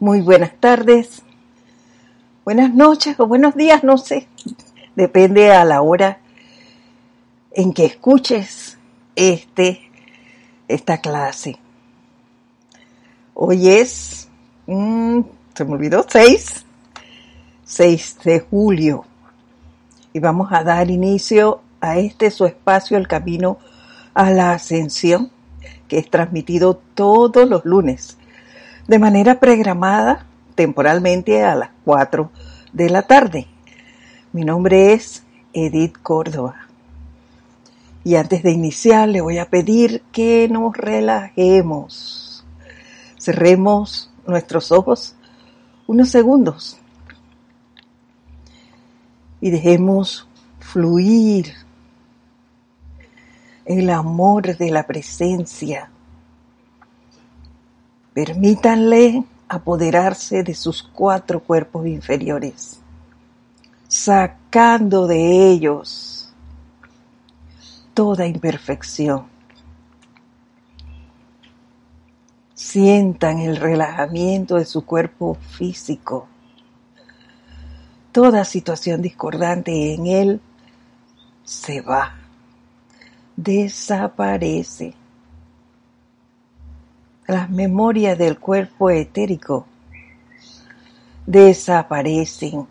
Muy 0.00 0.20
buenas 0.20 0.52
tardes, 0.60 1.22
buenas 2.44 2.72
noches 2.72 3.18
o 3.18 3.26
buenos 3.26 3.56
días, 3.56 3.82
no 3.82 3.98
sé. 3.98 4.28
Depende 4.94 5.50
a 5.50 5.64
la 5.64 5.82
hora 5.82 6.20
en 7.50 7.72
que 7.72 7.86
escuches 7.86 8.78
este, 9.16 9.90
esta 10.68 10.98
clase. 10.98 11.58
Hoy 13.34 13.70
es, 13.70 14.28
mm, 14.68 15.22
se 15.52 15.64
me 15.64 15.72
olvidó, 15.72 16.06
6, 16.08 16.64
6 17.64 18.18
de 18.22 18.38
julio. 18.38 19.04
Y 20.12 20.20
vamos 20.20 20.52
a 20.52 20.62
dar 20.62 20.92
inicio 20.92 21.60
a 21.80 21.98
este 21.98 22.30
su 22.30 22.46
espacio, 22.46 22.98
el 22.98 23.08
camino 23.08 23.58
a 24.14 24.30
la 24.30 24.52
ascensión, 24.52 25.32
que 25.88 25.98
es 25.98 26.08
transmitido 26.08 26.80
todos 26.94 27.48
los 27.48 27.64
lunes 27.64 28.16
de 28.88 28.98
manera 28.98 29.38
programada 29.38 30.24
temporalmente 30.54 31.44
a 31.44 31.54
las 31.54 31.70
4 31.84 32.30
de 32.72 32.88
la 32.88 33.02
tarde. 33.02 33.46
Mi 34.32 34.44
nombre 34.44 34.94
es 34.94 35.24
Edith 35.52 35.98
Córdoba. 36.02 36.56
Y 38.02 38.16
antes 38.16 38.42
de 38.42 38.50
iniciar 38.50 39.10
le 39.10 39.20
voy 39.20 39.36
a 39.36 39.50
pedir 39.50 40.02
que 40.10 40.48
nos 40.50 40.74
relajemos. 40.74 42.46
Cerremos 43.18 44.10
nuestros 44.26 44.72
ojos 44.72 45.14
unos 45.86 46.08
segundos 46.08 46.78
y 49.40 49.50
dejemos 49.50 50.26
fluir 50.60 51.52
el 53.66 53.90
amor 53.90 54.56
de 54.56 54.70
la 54.70 54.86
presencia 54.86 55.90
Permítanle 58.18 59.22
apoderarse 59.48 60.42
de 60.42 60.52
sus 60.52 60.82
cuatro 60.82 61.38
cuerpos 61.38 61.86
inferiores, 61.86 62.80
sacando 63.86 65.06
de 65.06 65.52
ellos 65.52 66.34
toda 67.94 68.26
imperfección. 68.26 69.28
Sientan 72.54 73.38
el 73.38 73.56
relajamiento 73.56 74.56
de 74.56 74.64
su 74.64 74.84
cuerpo 74.84 75.36
físico. 75.36 76.26
Toda 78.10 78.44
situación 78.44 79.00
discordante 79.00 79.94
en 79.94 80.08
él 80.08 80.40
se 81.44 81.82
va, 81.82 82.16
desaparece 83.36 84.96
las 87.28 87.50
memorias 87.50 88.16
del 88.16 88.38
cuerpo 88.38 88.88
etérico 88.88 89.66
desaparecen. 91.26 92.66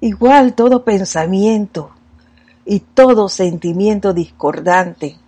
Igual 0.00 0.54
todo 0.54 0.84
pensamiento 0.84 1.90
y 2.64 2.78
todo 2.78 3.28
sentimiento 3.28 4.12
discordante 4.12 5.18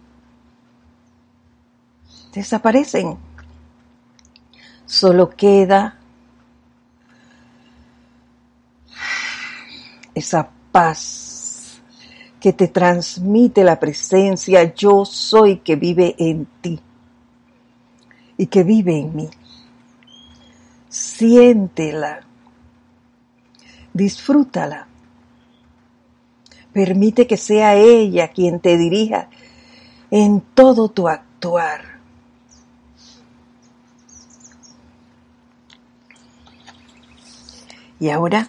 desaparecen. 2.32 3.18
Solo 4.84 5.30
queda 5.30 5.98
esa 10.14 10.48
paz 10.70 11.25
que 12.40 12.52
te 12.52 12.68
transmite 12.68 13.64
la 13.64 13.80
presencia 13.80 14.74
yo 14.74 15.04
soy 15.04 15.58
que 15.58 15.76
vive 15.76 16.14
en 16.18 16.46
ti 16.60 16.80
y 18.36 18.46
que 18.46 18.62
vive 18.62 18.98
en 18.98 19.16
mí. 19.16 19.28
Siéntela, 20.88 22.20
disfrútala. 23.92 24.86
Permite 26.72 27.26
que 27.26 27.38
sea 27.38 27.74
ella 27.74 28.28
quien 28.28 28.60
te 28.60 28.76
dirija 28.76 29.28
en 30.10 30.42
todo 30.54 30.90
tu 30.90 31.08
actuar. 31.08 31.96
Y 37.98 38.10
ahora 38.10 38.48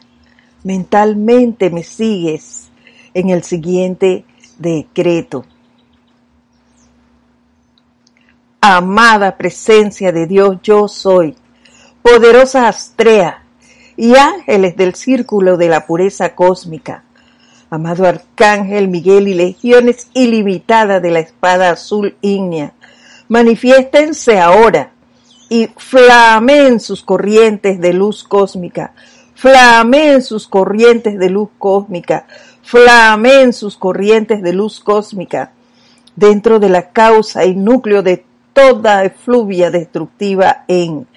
mentalmente 0.63 1.69
me 1.69 1.83
sigues 1.83 2.66
en 3.17 3.31
el 3.31 3.41
siguiente 3.43 4.25
decreto. 4.59 5.43
Amada 8.61 9.37
presencia 9.37 10.11
de 10.11 10.27
Dios, 10.27 10.57
yo 10.61 10.87
soy, 10.87 11.35
poderosa 12.03 12.67
Astrea 12.67 13.43
y 13.95 14.15
ángeles 14.15 14.77
del 14.77 14.93
círculo 14.93 15.57
de 15.57 15.67
la 15.67 15.87
pureza 15.87 16.35
cósmica, 16.35 17.05
amado 17.71 18.05
Arcángel 18.05 18.87
Miguel 18.87 19.27
y 19.27 19.33
legiones 19.33 20.09
ilimitadas 20.13 21.01
de 21.01 21.09
la 21.09 21.19
espada 21.19 21.71
azul 21.71 22.15
ígnea, 22.21 22.73
manifiéstense 23.29 24.39
ahora 24.39 24.91
y 25.49 25.69
flamen 25.75 26.79
sus 26.79 27.01
corrientes 27.01 27.81
de 27.81 27.93
luz 27.93 28.23
cósmica, 28.23 28.93
flamen 29.33 30.21
sus 30.21 30.47
corrientes 30.47 31.17
de 31.17 31.29
luz 31.29 31.49
cósmica, 31.57 32.27
flamen 32.67 33.53
sus 33.53 33.77
corrientes 33.77 34.41
de 34.41 34.51
luz 34.51 34.81
cósmica 34.81 35.53
dentro 36.17 36.59
de 36.59 36.67
la 36.67 36.89
causa 36.89 37.45
y 37.45 37.55
núcleo 37.55 38.03
de 38.03 38.25
toda 38.51 39.05
efluvia 39.05 39.71
destructiva 39.71 40.65
en, 40.67 41.07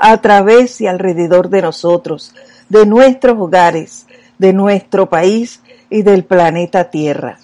a 0.00 0.20
través 0.20 0.80
y 0.80 0.88
alrededor 0.88 1.48
de 1.48 1.62
nosotros, 1.62 2.34
de 2.68 2.86
nuestros 2.86 3.38
hogares, 3.38 4.08
de 4.38 4.52
nuestro 4.52 5.08
país 5.08 5.62
y 5.90 6.02
del 6.02 6.24
planeta 6.24 6.90
Tierra. 6.90 7.38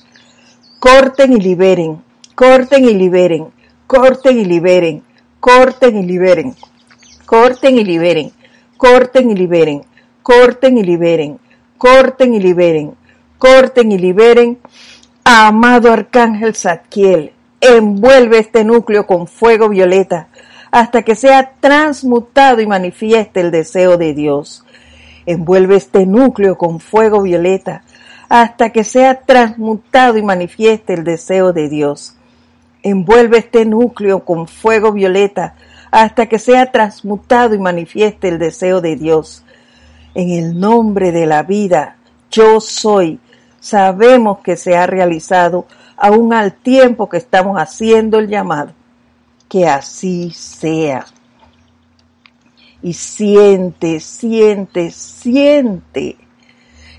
Corten 0.81 1.35
y 1.35 1.39
liberen, 1.39 2.03
corten 2.35 2.85
y 2.85 2.95
liberen, 2.95 3.47
corten 3.87 4.41
y 4.41 4.45
liberen, 4.45 5.05
corten 5.39 5.99
y 5.99 6.05
liberen, 6.05 6.57
corten 7.27 7.79
y 7.79 7.85
liberen, 7.85 8.33
corten 8.77 9.31
y 9.31 9.37
liberen, 9.37 9.83
corten 10.25 10.79
y 10.79 10.83
liberen, 10.83 11.39
corten 11.79 12.35
y 12.35 12.41
liberen, 12.41 12.97
corten 13.43 13.91
y 13.91 13.99
liberen. 13.99 14.61
Amado 15.25 15.93
Arcángel 15.93 16.55
Zadkiel, 16.55 17.33
envuelve 17.61 18.39
este 18.39 18.63
núcleo 18.63 19.05
con 19.05 19.27
fuego 19.27 19.69
violeta 19.69 20.29
hasta 20.71 21.03
que 21.03 21.17
sea 21.17 21.55
transmutado 21.59 22.61
y 22.61 22.69
manifieste 22.69 23.41
el 23.41 23.51
deseo 23.51 23.97
de 23.97 24.15
Dios. 24.15 24.65
Envuelve 25.27 25.75
este 25.75 26.07
núcleo 26.07 26.57
con 26.57 26.79
fuego 26.79 27.23
violeta 27.23 27.83
hasta 28.29 28.71
que 28.71 28.85
sea 28.85 29.23
transmutado 29.23 30.19
y 30.19 30.23
manifieste 30.23 30.95
el 30.95 31.03
deseo 31.03 31.53
de 31.53 31.69
Dios. 31.69 32.15
Envuelve 32.85 33.39
este 33.39 33.65
núcleo 33.65 34.25
con 34.25 34.47
fuego 34.47 34.93
violeta 34.93 35.57
hasta 35.91 36.27
que 36.27 36.39
sea 36.39 36.71
transmutado 36.71 37.57
y 37.57 37.59
manifieste 37.59 38.29
el 38.29 38.39
deseo 38.39 38.81
de 38.81 38.95
Dios. 38.95 39.45
En 40.15 40.31
el 40.31 40.61
nombre 40.61 41.11
de 41.11 41.27
la 41.27 41.43
vida, 41.43 41.97
yo 42.31 42.61
soy 42.61 43.19
sabemos 43.63 44.41
que 44.41 44.57
se 44.57 44.77
ha 44.77 44.87
realizado 44.87 45.67
aún 45.97 46.35
al 46.35 46.53
tiempo 46.53 47.09
que 47.09 47.17
estamos 47.17 47.57
haciendo 47.57 48.19
el 48.19 48.29
llamado. 48.29 48.73
Que 49.49 49.69
así 49.69 50.33
sea. 50.33 51.07
Y 52.83 52.93
siente, 52.93 54.01
siente, 54.01 54.91
siente 54.91 56.17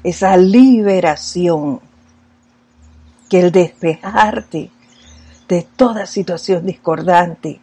esa 0.04 0.38
liberación 0.38 1.82
que 3.30 3.42
el 3.42 3.52
despejarte 3.52 4.72
de 5.50 5.68
toda 5.76 6.06
situación 6.06 6.66
discordante 6.66 7.60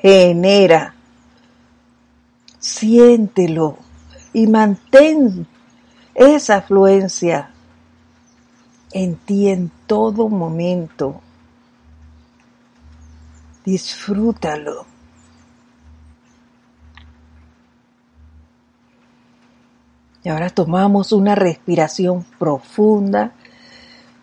genera. 0.00 0.94
Siéntelo 2.60 3.78
y 4.32 4.46
mantén 4.46 5.48
esa 6.14 6.56
afluencia 6.56 7.50
en 8.96 9.16
ti 9.16 9.50
en 9.50 9.70
todo 9.86 10.30
momento. 10.30 11.20
Disfrútalo. 13.62 14.86
Y 20.24 20.30
ahora 20.30 20.48
tomamos 20.48 21.12
una 21.12 21.34
respiración 21.34 22.24
profunda 22.38 23.32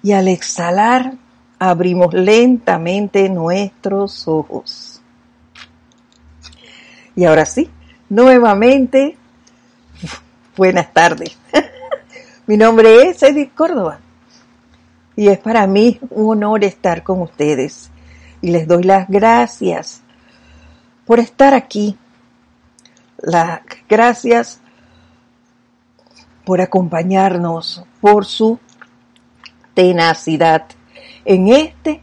y 0.02 0.14
al 0.14 0.28
exhalar 0.28 1.14
abrimos 1.60 2.12
lentamente 2.16 3.30
nuestros 3.30 4.28
ojos. 4.28 5.02
Y 7.16 7.26
ahora 7.26 7.46
sí, 7.46 7.70
nuevamente, 8.10 9.18
buenas 10.58 10.92
tardes. 10.92 11.38
Mi 12.48 12.58
nombre 12.58 13.04
es 13.04 13.22
Edith 13.22 13.54
Córdoba 13.54 14.00
y 15.16 15.28
es 15.28 15.40
para 15.40 15.68
mí 15.68 16.00
un 16.10 16.44
honor 16.44 16.64
estar 16.64 17.04
con 17.04 17.22
ustedes. 17.22 17.90
Y 18.42 18.52
les 18.52 18.68
doy 18.68 18.84
las 18.84 19.08
gracias 19.08 20.02
por 21.06 21.20
estar 21.20 21.54
aquí 21.54 21.98
las 23.24 23.62
gracias 23.88 24.60
por 26.44 26.60
acompañarnos, 26.60 27.86
por 28.02 28.26
su 28.26 28.60
tenacidad 29.74 30.66
en 31.24 31.48
este 31.48 32.02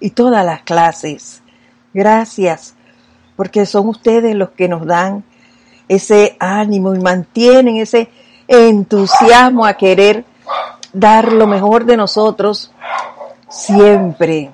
y 0.00 0.10
todas 0.10 0.44
las 0.44 0.62
clases. 0.62 1.42
Gracias, 1.94 2.74
porque 3.36 3.66
son 3.66 3.88
ustedes 3.88 4.34
los 4.34 4.50
que 4.50 4.68
nos 4.68 4.84
dan 4.84 5.22
ese 5.86 6.36
ánimo 6.40 6.94
y 6.94 6.98
mantienen 6.98 7.76
ese 7.76 8.08
entusiasmo 8.48 9.64
a 9.64 9.74
querer 9.74 10.24
dar 10.92 11.32
lo 11.32 11.46
mejor 11.46 11.84
de 11.84 11.96
nosotros 11.96 12.72
siempre. 13.48 14.50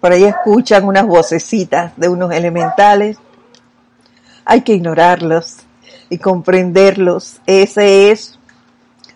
Por 0.00 0.12
ahí 0.12 0.24
escuchan 0.24 0.84
unas 0.84 1.06
vocecitas 1.06 1.92
de 1.96 2.08
unos 2.08 2.32
elementales. 2.32 3.18
Hay 4.44 4.62
que 4.62 4.74
ignorarlos 4.74 5.58
y 6.08 6.18
comprenderlos. 6.18 7.40
Ese 7.46 8.10
es 8.10 8.38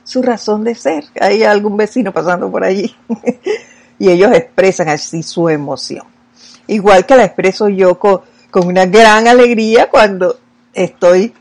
su 0.04 0.22
razón 0.22 0.64
de 0.64 0.74
ser. 0.74 1.04
Hay 1.20 1.44
algún 1.44 1.76
vecino 1.76 2.12
pasando 2.12 2.50
por 2.50 2.64
allí 2.64 2.94
y 3.98 4.10
ellos 4.10 4.32
expresan 4.32 4.88
así 4.88 5.22
su 5.22 5.48
emoción. 5.48 6.06
Igual 6.66 7.06
que 7.06 7.16
la 7.16 7.24
expreso 7.24 7.68
yo 7.68 7.98
con, 7.98 8.20
con 8.50 8.66
una 8.66 8.86
gran 8.86 9.28
alegría 9.28 9.88
cuando 9.88 10.38
estoy 10.74 11.32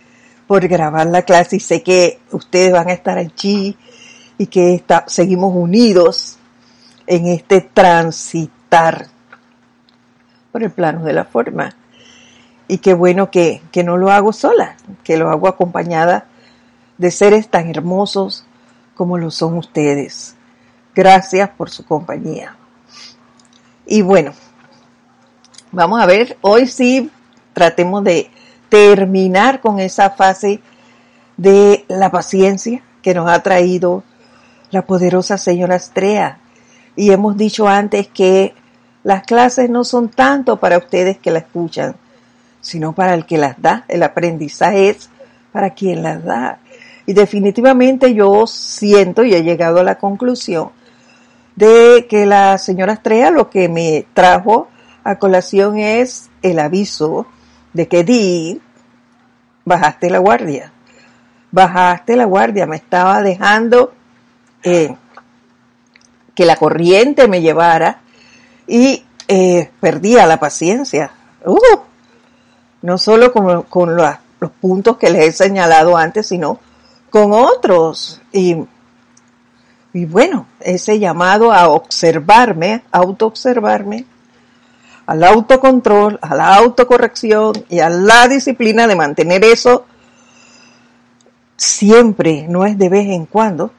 por 0.48 0.68
grabar 0.68 1.08
la 1.08 1.22
clase 1.24 1.56
y 1.56 1.60
sé 1.60 1.82
que 1.82 2.20
ustedes 2.32 2.72
van 2.72 2.90
a 2.90 2.94
estar 2.94 3.18
allí 3.18 3.78
y 4.42 4.48
que 4.48 4.74
está, 4.74 5.04
seguimos 5.06 5.54
unidos 5.56 6.40
en 7.06 7.28
este 7.28 7.62
transitar 7.62 9.06
por 10.52 10.64
el 10.64 10.72
plano 10.72 11.04
de 11.04 11.14
la 11.14 11.26
forma. 11.26 11.76
Y 12.68 12.80
qué 12.80 12.96
bueno 12.96 13.30
que, 13.30 13.62
que 13.72 13.84
no 13.84 13.98
lo 13.98 14.10
hago 14.10 14.34
sola, 14.34 14.78
que 15.04 15.18
lo 15.18 15.30
hago 15.30 15.48
acompañada 15.48 16.26
de 16.98 17.12
seres 17.12 17.50
tan 17.50 17.70
hermosos 17.70 18.44
como 18.96 19.20
lo 19.20 19.30
son 19.30 19.60
ustedes. 19.60 20.34
Gracias 20.96 21.48
por 21.52 21.70
su 21.70 21.86
compañía. 21.86 22.56
Y 23.86 24.02
bueno, 24.02 24.34
vamos 25.72 26.02
a 26.02 26.08
ver, 26.08 26.40
hoy 26.42 26.66
sí 26.66 27.12
tratemos 27.54 28.04
de 28.04 28.32
terminar 28.70 29.62
con 29.62 29.80
esa 29.80 30.10
fase 30.10 30.62
de 31.38 31.86
la 31.88 32.10
paciencia 32.10 32.82
que 33.04 33.14
nos 33.14 33.30
ha 33.30 33.44
traído 33.44 34.04
la 34.72 34.82
poderosa 34.84 35.38
señora 35.38 35.76
Astrea. 35.76 36.40
Y 36.96 37.12
hemos 37.12 37.38
dicho 37.38 37.68
antes 37.68 38.08
que 38.08 38.54
las 39.04 39.24
clases 39.24 39.70
no 39.70 39.84
son 39.84 40.10
tanto 40.10 40.60
para 40.60 40.78
ustedes 40.78 41.18
que 41.18 41.32
la 41.32 41.40
escuchan, 41.40 41.96
sino 42.62 42.94
para 42.94 43.14
el 43.14 43.26
que 43.26 43.38
las 43.38 43.62
da. 43.62 43.86
El 43.88 44.04
aprendizaje 44.04 44.90
es 44.90 45.10
para 45.52 45.72
quien 45.72 46.04
las 46.04 46.24
da. 46.24 46.60
Y 47.06 47.14
definitivamente 47.14 48.14
yo 48.14 48.48
siento 48.48 49.24
y 49.24 49.34
he 49.34 49.44
llegado 49.44 49.80
a 49.80 49.84
la 49.84 49.96
conclusión 49.96 50.70
de 51.56 52.08
que 52.10 52.26
la 52.26 52.58
señora 52.58 52.94
Astrea 52.94 53.32
lo 53.32 53.50
que 53.50 53.68
me 53.68 54.06
trajo 54.14 54.70
a 55.04 55.18
colación 55.18 55.78
es 55.78 56.30
el 56.42 56.60
aviso 56.60 57.26
de 57.74 57.88
que 57.88 58.04
di, 58.04 58.62
bajaste 59.66 60.10
la 60.10 60.20
guardia, 60.20 60.72
bajaste 61.52 62.16
la 62.16 62.26
guardia, 62.26 62.66
me 62.66 62.76
estaba 62.76 63.22
dejando 63.22 63.94
eh, 64.64 64.96
que 66.36 66.46
la 66.46 66.56
corriente 66.56 67.28
me 67.28 67.42
llevara 67.42 68.02
y 68.68 69.04
eh, 69.28 69.70
perdía 69.80 70.26
la 70.26 70.40
paciencia. 70.40 71.12
Uh, 71.46 71.80
no 72.82 72.98
solo 72.98 73.32
con, 73.32 73.96
los 73.96 74.52
puntos 74.60 74.98
que 74.98 75.10
les 75.10 75.28
he 75.28 75.32
señalado 75.32 75.98
antes, 75.98 76.28
sino 76.28 76.60
con 77.10 77.34
otros. 77.34 78.22
Y, 78.32 78.58
y 79.94 80.06
bueno, 80.06 80.48
ese 80.60 81.00
llamado 81.00 81.52
a 81.52 81.68
observarme, 81.70 82.84
autoobservarme, 82.92 84.06
al 85.06 85.24
autocontrol, 85.24 86.18
a 86.22 86.36
la 86.36 86.56
autocorrección 86.56 87.54
y 87.70 87.80
a 87.80 87.90
la 87.90 88.28
disciplina 88.28 88.88
de 88.88 88.96
mantener 88.96 89.44
eso 89.44 89.86
siempre, 91.58 92.48
no 92.48 92.66
es 92.66 92.78
de 92.78 92.90
vez 92.90 93.08
en 93.08 93.26
cuando, 93.26 93.72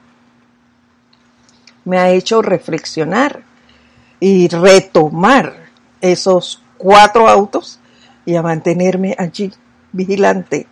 me 1.85 1.99
ha 1.99 2.09
hecho 2.09 2.41
reflexionar 2.41 3.43
y 4.19 4.47
retomar 4.47 5.55
esos 6.01 6.61
cuatro 6.77 7.27
autos 7.27 7.79
y 8.25 8.35
a 8.35 8.41
mantenerme 8.41 9.15
allí 9.17 9.51
vigilante 9.91 10.67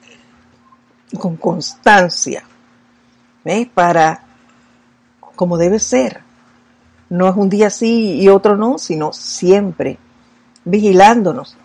con 1.19 1.35
constancia 1.35 2.43
para 3.73 4.23
como 5.35 5.57
debe 5.57 5.79
ser. 5.79 6.21
No 7.09 7.27
es 7.27 7.35
un 7.35 7.49
día 7.49 7.69
sí 7.69 8.21
y 8.21 8.29
otro 8.29 8.55
no, 8.55 8.77
sino 8.77 9.11
siempre 9.11 9.97
vigilándonos. 10.63 11.57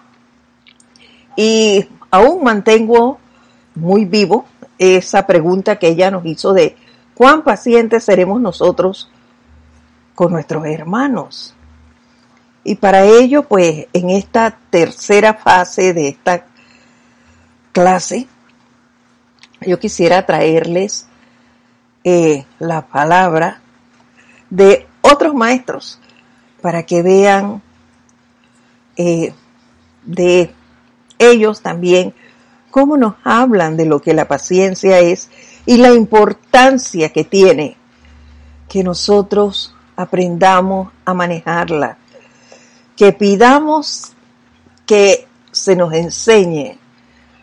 Y 1.37 1.87
aún 2.11 2.43
mantengo 2.43 3.19
muy 3.75 4.07
vivo 4.07 4.47
esa 4.79 5.27
pregunta 5.27 5.79
que 5.79 5.89
ella 5.89 6.11
nos 6.11 6.25
hizo 6.27 6.53
de 6.53 6.77
cuán 7.15 7.45
pacientes 7.45 8.05
seremos 8.05 8.41
nosotros 8.41 9.11
con 10.17 10.33
nuestros 10.33 10.67
hermanos. 10.67 11.55
Y 12.65 12.75
para 12.75 13.05
ello, 13.05 13.45
pues, 13.45 13.87
en 13.93 14.11
esta 14.11 14.59
tercera 14.71 15.35
fase 15.35 15.93
de 15.93 16.09
esta 16.09 16.47
clase, 17.71 18.27
yo 19.61 19.79
quisiera 19.79 20.27
traerles 20.27 21.07
eh, 22.03 22.45
la 22.59 22.87
palabra 22.87 23.61
de 24.51 24.89
otros 25.03 25.35
maestros 25.35 26.01
para 26.61 26.85
que 26.85 27.03
vean 27.03 27.63
eh, 28.97 29.35
de 30.05 30.51
ellos 31.19 31.61
también 31.61 32.15
cómo 32.71 32.97
nos 32.97 33.15
hablan 33.23 33.77
de 33.77 33.87
lo 33.87 34.01
que 34.01 34.15
la 34.15 34.29
paciencia 34.29 34.99
es 35.01 35.29
y 35.67 35.77
la 35.77 35.93
importancia 35.93 37.11
que 37.11 37.25
tiene 37.25 37.77
que 38.69 38.83
nosotros 38.83 39.76
aprendamos 39.97 40.93
a 41.05 41.15
manejarla, 41.15 41.99
que 42.97 43.13
pidamos 43.13 44.13
que 44.85 45.27
se 45.51 45.75
nos 45.75 45.93
enseñe 45.93 46.79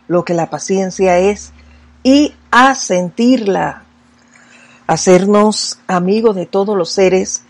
lo 0.07 0.23
que 0.23 0.33
la 0.33 0.50
paciencia 0.50 1.17
es 1.17 1.51
y 2.04 2.33
a 2.51 2.75
sentirla, 2.75 3.83
hacernos 4.87 5.80
amigos 5.87 6.35
de 6.35 6.45
todos 6.45 6.78
los 6.78 6.92
seres 6.92 7.44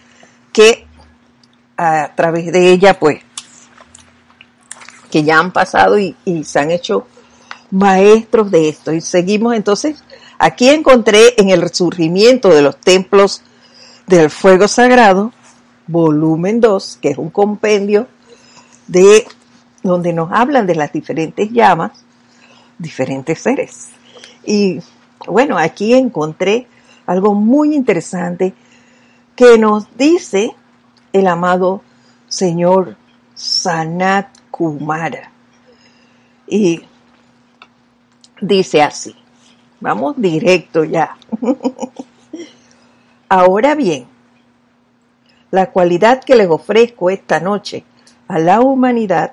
que 0.52 0.86
a 1.76 2.12
través 2.16 2.52
de 2.52 2.72
ella, 2.72 3.00
pues, 3.00 3.22
que 5.12 5.24
ya 5.24 5.40
han 5.40 5.52
pasado 5.52 6.00
y, 6.00 6.16
y 6.26 6.44
se 6.44 6.60
han 6.60 6.72
hecho 6.72 7.08
maestros 7.72 8.52
de 8.52 8.70
esto. 8.70 8.94
Y 8.94 9.02
seguimos 9.02 9.56
entonces, 9.56 10.04
aquí 10.38 10.70
encontré 10.70 11.34
en 11.38 11.50
el 11.50 11.62
resurgimiento 11.62 12.50
de 12.50 12.62
los 12.62 12.78
templos 12.78 13.42
del 14.08 14.30
fuego 14.30 14.68
sagrado, 14.68 15.32
volumen 15.88 16.60
2, 16.60 17.00
que 17.02 17.10
es 17.10 17.18
un 17.18 17.30
compendio 17.30 18.08
de 18.88 19.26
donde 19.82 20.14
nos 20.14 20.32
hablan 20.32 20.66
de 20.66 20.76
las 20.76 20.92
diferentes 20.94 21.50
llamas, 21.52 21.92
diferentes 22.78 23.40
seres. 23.40 23.90
Y 24.46 24.80
bueno, 25.28 25.58
aquí 25.58 25.94
encontré 25.94 26.68
algo 27.06 27.34
muy 27.34 27.76
interesante 27.76 28.54
que 29.36 29.58
nos 29.58 29.86
dice 29.98 30.52
el 31.12 31.28
amado 31.28 31.82
señor 32.28 32.96
Sanat 33.36 34.28
Kumara. 34.52 35.32
Y 36.48 36.82
dice 38.42 38.82
así, 38.82 39.16
vamos 39.80 40.16
directo 40.18 40.84
ya. 40.84 41.18
Ahora 43.36 43.74
bien, 43.74 44.06
la 45.50 45.72
cualidad 45.72 46.24
que 46.24 46.36
les 46.36 46.48
ofrezco 46.48 47.10
esta 47.10 47.40
noche 47.40 47.84
a 48.28 48.38
la 48.38 48.62
humanidad, 48.62 49.32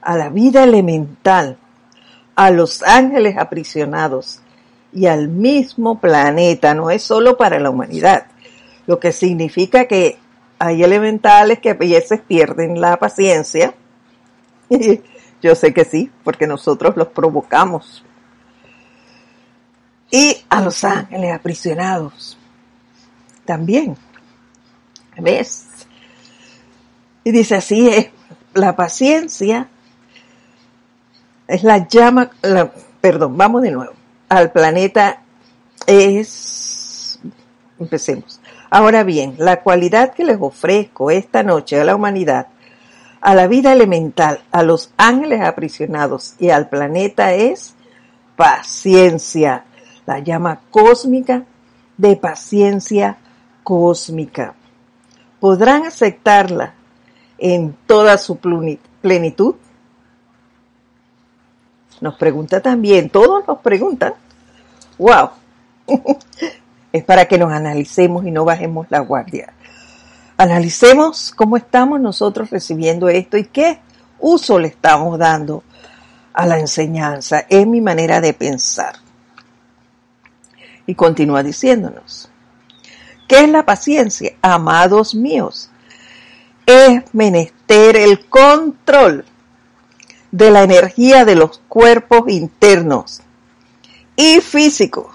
a 0.00 0.16
la 0.16 0.30
vida 0.30 0.64
elemental, 0.64 1.58
a 2.34 2.50
los 2.50 2.82
ángeles 2.82 3.36
aprisionados 3.36 4.40
y 4.90 5.04
al 5.04 5.28
mismo 5.28 6.00
planeta, 6.00 6.72
no 6.72 6.90
es 6.90 7.02
solo 7.02 7.36
para 7.36 7.60
la 7.60 7.68
humanidad, 7.68 8.28
lo 8.86 8.98
que 8.98 9.12
significa 9.12 9.84
que 9.84 10.16
hay 10.58 10.82
elementales 10.82 11.58
que 11.58 11.68
a 11.68 11.74
veces 11.74 12.22
pierden 12.26 12.80
la 12.80 12.96
paciencia. 12.96 13.74
Yo 15.42 15.54
sé 15.54 15.74
que 15.74 15.84
sí, 15.84 16.10
porque 16.24 16.46
nosotros 16.46 16.96
los 16.96 17.08
provocamos. 17.08 18.02
Y 20.10 20.38
a 20.48 20.62
los 20.62 20.82
ángeles 20.84 21.34
aprisionados 21.34 22.38
también. 23.44 23.96
¿Ves? 25.16 25.66
Y 27.24 27.30
dice 27.30 27.56
así 27.56 27.88
es, 27.88 28.08
la 28.54 28.74
paciencia 28.76 29.68
Es 31.46 31.62
la 31.64 31.86
llama, 31.86 32.30
perdón, 33.00 33.36
vamos 33.36 33.62
de 33.62 33.70
nuevo. 33.70 33.92
Al 34.28 34.52
planeta 34.52 35.22
es, 35.86 37.20
empecemos. 37.78 38.40
Ahora 38.70 39.02
bien, 39.02 39.34
la 39.36 39.62
cualidad 39.62 40.14
que 40.14 40.24
les 40.24 40.38
ofrezco 40.40 41.10
esta 41.10 41.42
noche 41.42 41.78
a 41.78 41.84
la 41.84 41.94
humanidad, 41.94 42.46
a 43.20 43.34
la 43.34 43.46
vida 43.46 43.72
elemental, 43.72 44.40
a 44.50 44.62
los 44.62 44.92
ángeles 44.96 45.42
aprisionados 45.42 46.34
y 46.38 46.48
al 46.48 46.70
planeta 46.70 47.34
es 47.34 47.74
paciencia, 48.36 49.64
la 50.06 50.20
llama 50.20 50.60
cósmica 50.70 51.44
de 51.98 52.16
paciencia 52.16 53.18
cósmica. 53.62 54.54
¿Podrán 55.40 55.84
aceptarla 55.86 56.74
en 57.38 57.76
toda 57.86 58.18
su 58.18 58.36
plenitud? 58.36 59.56
Nos 62.00 62.16
pregunta 62.16 62.60
también, 62.60 63.10
todos 63.10 63.46
nos 63.46 63.58
preguntan. 63.58 64.14
¡Wow! 64.98 65.30
es 66.92 67.04
para 67.04 67.26
que 67.26 67.38
nos 67.38 67.52
analicemos 67.52 68.26
y 68.26 68.30
no 68.30 68.44
bajemos 68.44 68.86
la 68.90 69.00
guardia. 69.00 69.52
Analicemos 70.36 71.32
cómo 71.36 71.56
estamos 71.56 72.00
nosotros 72.00 72.50
recibiendo 72.50 73.08
esto 73.08 73.36
y 73.36 73.44
qué 73.44 73.78
uso 74.18 74.58
le 74.58 74.68
estamos 74.68 75.18
dando 75.18 75.62
a 76.32 76.46
la 76.46 76.58
enseñanza. 76.58 77.44
Es 77.48 77.66
mi 77.66 77.80
manera 77.80 78.20
de 78.20 78.32
pensar. 78.32 78.96
Y 80.86 80.96
continúa 80.96 81.44
diciéndonos, 81.44 82.31
¿qué 83.32 83.44
es 83.44 83.48
la 83.48 83.64
paciencia? 83.64 84.34
Amados 84.42 85.14
míos, 85.14 85.70
es 86.66 87.02
menester 87.14 87.96
el 87.96 88.26
control 88.26 89.24
de 90.30 90.50
la 90.50 90.62
energía 90.62 91.24
de 91.24 91.36
los 91.36 91.62
cuerpos 91.66 92.24
internos 92.28 93.22
y 94.16 94.42
físicos. 94.42 95.06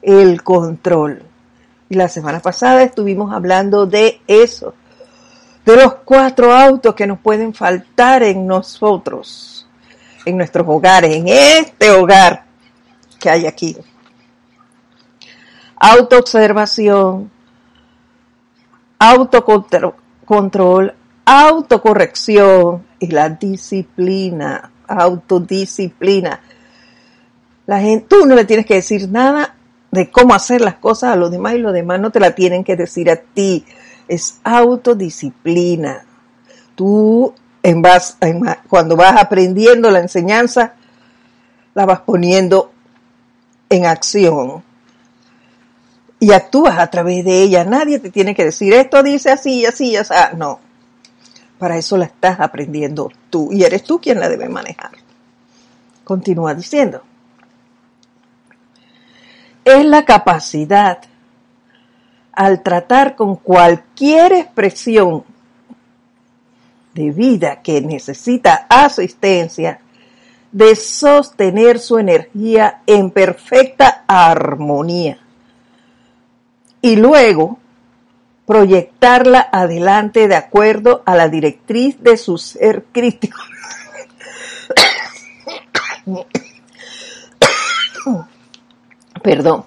El 0.00 0.42
control. 0.42 1.22
Y 1.90 1.96
la 1.96 2.08
semana 2.08 2.40
pasada 2.40 2.84
estuvimos 2.84 3.34
hablando 3.34 3.84
de 3.84 4.22
eso, 4.26 4.72
de 5.66 5.76
los 5.76 5.96
cuatro 6.06 6.54
autos 6.54 6.94
que 6.94 7.06
nos 7.06 7.18
pueden 7.18 7.52
faltar 7.52 8.22
en 8.22 8.46
nosotros, 8.46 9.68
en 10.24 10.38
nuestros 10.38 10.66
hogares, 10.66 11.14
en 11.14 11.28
este 11.28 11.90
hogar 11.90 12.44
que 13.18 13.28
hay 13.28 13.46
aquí. 13.46 13.76
Autoobservación, 15.82 17.30
autocontrol, 18.98 20.94
autocorrección 21.24 22.84
y 22.98 23.06
la 23.08 23.30
disciplina, 23.30 24.70
autodisciplina. 24.86 26.40
La 27.66 27.80
gente, 27.80 28.06
tú 28.08 28.26
no 28.26 28.34
le 28.34 28.44
tienes 28.44 28.66
que 28.66 28.74
decir 28.74 29.08
nada 29.08 29.56
de 29.90 30.10
cómo 30.10 30.34
hacer 30.34 30.60
las 30.60 30.74
cosas 30.74 31.14
a 31.14 31.16
los 31.16 31.30
demás 31.30 31.54
y 31.54 31.58
los 31.58 31.72
demás 31.72 31.98
no 31.98 32.10
te 32.10 32.20
la 32.20 32.34
tienen 32.34 32.62
que 32.62 32.76
decir 32.76 33.10
a 33.10 33.16
ti. 33.16 33.64
Es 34.06 34.38
autodisciplina. 34.44 36.04
Tú 36.74 37.32
en 37.62 37.82
cuando 38.68 38.96
vas 38.96 39.20
aprendiendo 39.20 39.90
la 39.90 40.00
enseñanza, 40.00 40.74
la 41.74 41.86
vas 41.86 42.00
poniendo 42.00 42.70
en 43.68 43.86
acción 43.86 44.62
y 46.20 46.32
actúas 46.32 46.78
a 46.78 46.86
través 46.88 47.24
de 47.24 47.42
ella. 47.42 47.64
Nadie 47.64 47.98
te 47.98 48.10
tiene 48.10 48.34
que 48.34 48.44
decir 48.44 48.74
esto 48.74 49.02
dice 49.02 49.30
así, 49.30 49.64
así, 49.64 49.96
así. 49.96 50.12
No. 50.36 50.60
Para 51.58 51.78
eso 51.78 51.96
la 51.96 52.04
estás 52.04 52.38
aprendiendo 52.38 53.10
tú 53.30 53.48
y 53.50 53.64
eres 53.64 53.82
tú 53.82 54.00
quien 54.00 54.20
la 54.20 54.28
debe 54.28 54.48
manejar. 54.48 54.92
Continúa 56.04 56.54
diciendo. 56.54 57.02
Es 59.64 59.84
la 59.84 60.04
capacidad 60.04 61.00
al 62.32 62.62
tratar 62.62 63.16
con 63.16 63.36
cualquier 63.36 64.32
expresión 64.32 65.24
de 66.94 67.10
vida 67.10 67.60
que 67.62 67.80
necesita 67.80 68.66
asistencia 68.68 69.80
de 70.52 70.74
sostener 70.74 71.78
su 71.78 71.98
energía 71.98 72.82
en 72.86 73.10
perfecta 73.10 74.04
armonía 74.06 75.18
y 76.82 76.96
luego 76.96 77.58
proyectarla 78.46 79.48
adelante 79.52 80.26
de 80.26 80.34
acuerdo 80.36 81.02
a 81.06 81.14
la 81.14 81.28
directriz 81.28 82.02
de 82.02 82.16
su 82.16 82.36
ser 82.38 82.84
crítico. 82.92 83.38
Perdón. 89.22 89.64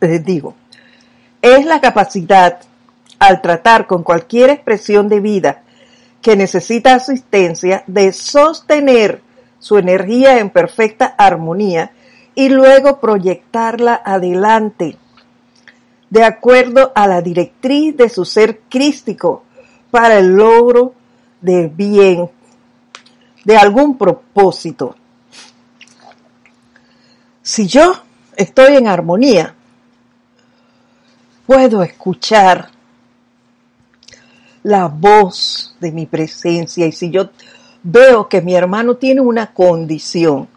Eh, 0.00 0.18
digo, 0.18 0.54
es 1.40 1.64
la 1.64 1.80
capacidad 1.80 2.60
al 3.18 3.40
tratar 3.40 3.86
con 3.86 4.02
cualquier 4.02 4.50
expresión 4.50 5.08
de 5.08 5.20
vida 5.20 5.62
que 6.20 6.36
necesita 6.36 6.94
asistencia 6.94 7.82
de 7.86 8.12
sostener 8.12 9.22
su 9.58 9.78
energía 9.78 10.38
en 10.38 10.50
perfecta 10.50 11.06
armonía 11.16 11.92
y 12.34 12.48
luego 12.48 13.00
proyectarla 13.00 14.00
adelante, 14.04 14.96
de 16.10 16.24
acuerdo 16.24 16.92
a 16.94 17.06
la 17.06 17.22
directriz 17.22 17.96
de 17.96 18.08
su 18.08 18.24
ser 18.24 18.60
crístico, 18.68 19.44
para 19.90 20.18
el 20.18 20.34
logro 20.34 20.94
de 21.40 21.68
bien, 21.68 22.28
de 23.44 23.56
algún 23.56 23.96
propósito. 23.96 24.96
Si 27.42 27.68
yo 27.68 27.94
estoy 28.36 28.76
en 28.76 28.88
armonía, 28.88 29.54
puedo 31.46 31.82
escuchar 31.82 32.70
la 34.64 34.88
voz 34.88 35.76
de 35.78 35.92
mi 35.92 36.06
presencia 36.06 36.86
y 36.86 36.92
si 36.92 37.10
yo 37.10 37.30
veo 37.82 38.28
que 38.28 38.40
mi 38.40 38.54
hermano 38.54 38.96
tiene 38.96 39.20
una 39.20 39.52
condición 39.52 40.48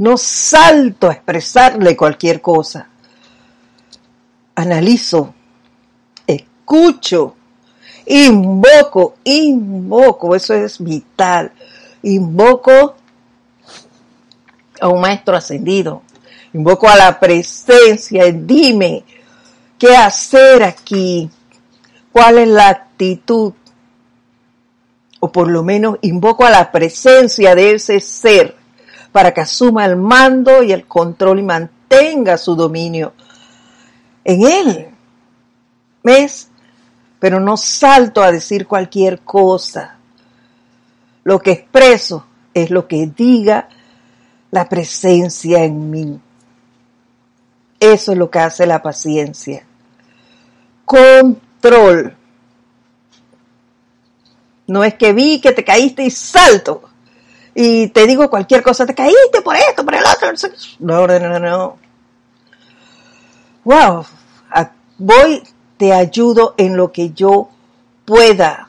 no 0.00 0.16
salto 0.16 1.10
a 1.10 1.12
expresarle 1.12 1.94
cualquier 1.94 2.40
cosa. 2.40 2.88
Analizo, 4.54 5.34
escucho, 6.26 7.36
invoco, 8.06 9.16
invoco, 9.24 10.34
eso 10.34 10.54
es 10.54 10.82
vital. 10.82 11.52
Invoco 12.02 12.94
a 14.80 14.88
un 14.88 15.02
maestro 15.02 15.36
ascendido, 15.36 16.00
invoco 16.54 16.88
a 16.88 16.96
la 16.96 17.20
presencia, 17.20 18.24
dime 18.32 19.04
qué 19.78 19.94
hacer 19.94 20.62
aquí, 20.62 21.28
cuál 22.10 22.38
es 22.38 22.48
la 22.48 22.68
actitud, 22.70 23.52
o 25.20 25.30
por 25.30 25.48
lo 25.48 25.62
menos 25.62 25.98
invoco 26.00 26.46
a 26.46 26.50
la 26.50 26.72
presencia 26.72 27.54
de 27.54 27.72
ese 27.72 28.00
ser 28.00 28.59
para 29.12 29.32
que 29.32 29.40
asuma 29.40 29.84
el 29.84 29.96
mando 29.96 30.62
y 30.62 30.72
el 30.72 30.86
control 30.86 31.40
y 31.40 31.42
mantenga 31.42 32.38
su 32.38 32.54
dominio 32.54 33.12
en 34.24 34.42
él. 34.42 34.88
¿Ves? 36.02 36.48
Pero 37.18 37.40
no 37.40 37.56
salto 37.56 38.22
a 38.22 38.32
decir 38.32 38.66
cualquier 38.66 39.20
cosa. 39.20 39.96
Lo 41.24 41.38
que 41.40 41.52
expreso 41.52 42.26
es 42.54 42.70
lo 42.70 42.86
que 42.86 43.06
diga 43.06 43.68
la 44.50 44.68
presencia 44.68 45.64
en 45.64 45.90
mí. 45.90 46.20
Eso 47.78 48.12
es 48.12 48.18
lo 48.18 48.30
que 48.30 48.38
hace 48.38 48.66
la 48.66 48.82
paciencia. 48.82 49.64
Control. 50.84 52.16
No 54.66 54.84
es 54.84 54.94
que 54.94 55.12
vi 55.12 55.40
que 55.40 55.52
te 55.52 55.64
caíste 55.64 56.04
y 56.04 56.10
salto 56.10 56.89
y 57.54 57.88
te 57.88 58.06
digo 58.06 58.30
cualquier 58.30 58.62
cosa, 58.62 58.86
te 58.86 58.94
caíste 58.94 59.42
por 59.42 59.56
esto, 59.56 59.84
por 59.84 59.94
el 59.94 60.04
otro. 60.04 60.30
No, 60.78 61.06
no, 61.06 61.18
no, 61.18 61.38
no. 61.38 61.78
Wow, 63.64 64.04
voy, 64.98 65.42
te 65.76 65.92
ayudo 65.92 66.54
en 66.56 66.76
lo 66.76 66.92
que 66.92 67.10
yo 67.10 67.48
pueda, 68.04 68.68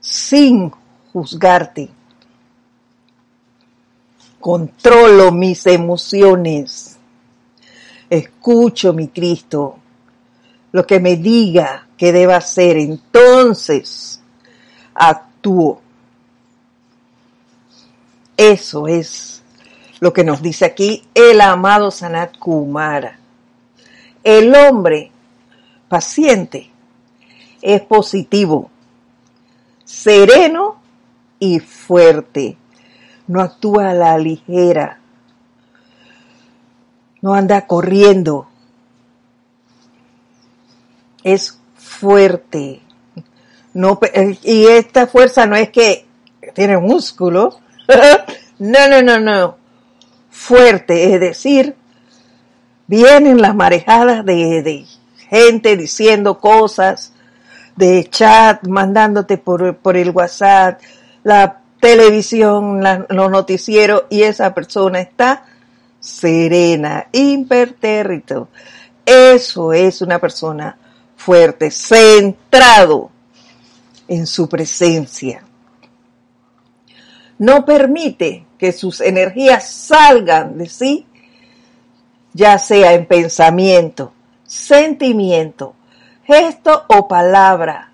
sin 0.00 0.70
juzgarte. 1.12 1.88
Controlo 4.38 5.32
mis 5.32 5.66
emociones. 5.66 6.98
Escucho 8.10 8.92
mi 8.92 9.08
Cristo. 9.08 9.78
Lo 10.72 10.86
que 10.86 11.00
me 11.00 11.16
diga 11.16 11.86
que 11.96 12.12
deba 12.12 12.36
hacer, 12.36 12.76
entonces 12.76 14.20
actúo. 14.94 15.80
Eso 18.42 18.88
es 18.88 19.40
lo 20.00 20.12
que 20.12 20.24
nos 20.24 20.42
dice 20.42 20.64
aquí 20.64 21.04
el 21.14 21.40
amado 21.40 21.92
Sanat 21.92 22.36
Kumara. 22.38 23.20
El 24.24 24.52
hombre 24.56 25.12
paciente 25.88 26.68
es 27.60 27.82
positivo, 27.82 28.68
sereno 29.84 30.82
y 31.38 31.60
fuerte. 31.60 32.56
No 33.28 33.40
actúa 33.40 33.90
a 33.90 33.94
la 33.94 34.18
ligera. 34.18 34.98
No 37.20 37.34
anda 37.34 37.68
corriendo. 37.68 38.48
Es 41.22 41.60
fuerte. 41.76 42.80
Y 44.42 44.66
esta 44.66 45.06
fuerza 45.06 45.46
no 45.46 45.54
es 45.54 45.70
que 45.70 46.06
tiene 46.54 46.76
músculo. 46.78 47.60
No, 48.58 48.88
no, 48.88 49.02
no, 49.02 49.20
no. 49.20 49.56
Fuerte, 50.30 51.14
es 51.14 51.20
decir, 51.20 51.76
vienen 52.86 53.40
las 53.40 53.54
marejadas 53.54 54.24
de, 54.24 54.86
gente 55.28 55.76
diciendo 55.76 56.38
cosas, 56.38 57.12
de 57.76 58.08
chat, 58.10 58.66
mandándote 58.66 59.38
por, 59.38 59.96
el 59.96 60.10
WhatsApp, 60.10 60.80
la 61.22 61.60
televisión, 61.80 62.82
los 63.08 63.30
noticieros, 63.30 64.04
y 64.10 64.22
esa 64.22 64.52
persona 64.54 65.00
está 65.00 65.44
serena, 66.00 67.06
impertérrito. 67.12 68.48
Eso 69.06 69.72
es 69.72 70.02
una 70.02 70.18
persona 70.18 70.76
fuerte, 71.16 71.70
centrado 71.70 73.10
en 74.08 74.26
su 74.26 74.48
presencia. 74.48 75.42
No 77.42 77.64
permite 77.64 78.46
que 78.56 78.70
sus 78.70 79.00
energías 79.00 79.68
salgan 79.68 80.58
de 80.58 80.68
sí, 80.68 81.08
ya 82.32 82.56
sea 82.56 82.92
en 82.92 83.04
pensamiento, 83.06 84.12
sentimiento, 84.44 85.74
gesto 86.22 86.84
o 86.86 87.08
palabra. 87.08 87.90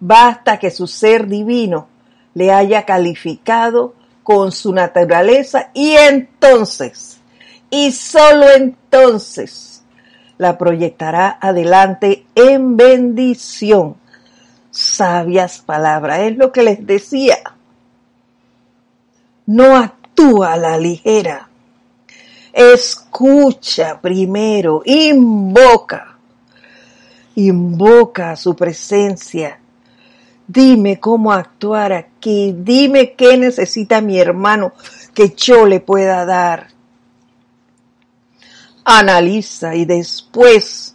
Basta 0.00 0.58
que 0.58 0.70
su 0.70 0.86
ser 0.86 1.26
divino 1.26 1.86
le 2.32 2.50
haya 2.50 2.86
calificado 2.86 3.94
con 4.22 4.52
su 4.52 4.72
naturaleza 4.72 5.68
y 5.74 5.90
entonces, 5.90 7.18
y 7.68 7.92
solo 7.92 8.48
entonces, 8.48 9.82
la 10.38 10.56
proyectará 10.56 11.36
adelante 11.42 12.24
en 12.34 12.78
bendición. 12.78 13.98
Sabias 14.70 15.58
palabras, 15.58 16.20
es 16.20 16.38
lo 16.38 16.52
que 16.52 16.62
les 16.62 16.86
decía. 16.86 17.36
No 19.48 19.76
actúa 19.76 20.52
a 20.52 20.56
la 20.56 20.76
ligera. 20.76 21.48
Escucha 22.52 23.98
primero, 23.98 24.82
invoca, 24.84 26.18
invoca 27.34 28.36
su 28.36 28.54
presencia. 28.54 29.58
Dime 30.46 31.00
cómo 31.00 31.32
actuar 31.32 31.94
aquí, 31.94 32.54
dime 32.58 33.14
qué 33.14 33.38
necesita 33.38 34.02
mi 34.02 34.18
hermano 34.18 34.72
que 35.14 35.34
yo 35.36 35.64
le 35.64 35.80
pueda 35.80 36.26
dar 36.26 36.68
analiza 38.84 39.74
y 39.74 39.86
después 39.86 40.94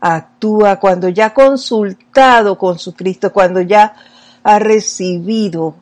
actúa 0.00 0.80
cuando 0.80 1.08
ya 1.08 1.26
ha 1.26 1.34
consultado 1.34 2.58
con 2.58 2.78
su 2.78 2.94
Cristo, 2.94 3.32
cuando 3.32 3.60
ya 3.60 3.94
ha 4.42 4.58
recibido 4.58 5.74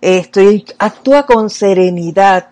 esto 0.00 0.40
y 0.40 0.64
actúa 0.78 1.26
con 1.26 1.50
serenidad, 1.50 2.48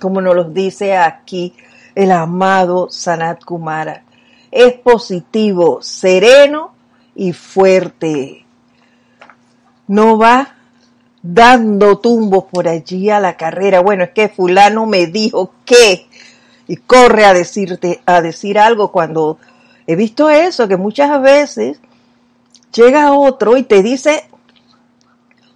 como 0.00 0.20
nos 0.20 0.34
lo 0.34 0.44
dice 0.44 0.96
aquí 0.96 1.54
el 1.94 2.12
amado 2.12 2.88
Sanat 2.90 3.44
Kumara. 3.44 4.04
Es 4.50 4.74
positivo, 4.74 5.80
sereno 5.82 6.74
y 7.14 7.32
fuerte. 7.32 8.44
No 9.88 10.18
va 10.18 10.54
dando 11.22 11.98
tumbos 11.98 12.44
por 12.44 12.68
allí 12.68 13.10
a 13.10 13.20
la 13.20 13.36
carrera. 13.36 13.80
Bueno, 13.80 14.04
es 14.04 14.10
que 14.10 14.28
fulano 14.28 14.86
me 14.86 15.06
dijo 15.06 15.52
que 15.64 16.06
y 16.68 16.76
corre 16.76 17.24
a 17.24 17.34
decirte 17.34 18.00
a 18.06 18.20
decir 18.20 18.58
algo 18.58 18.92
cuando 18.92 19.38
he 19.86 19.96
visto 19.96 20.30
eso 20.30 20.68
que 20.68 20.76
muchas 20.76 21.20
veces 21.20 21.78
llega 22.72 23.12
otro 23.12 23.56
y 23.56 23.62
te 23.64 23.82
dice, 23.82 24.24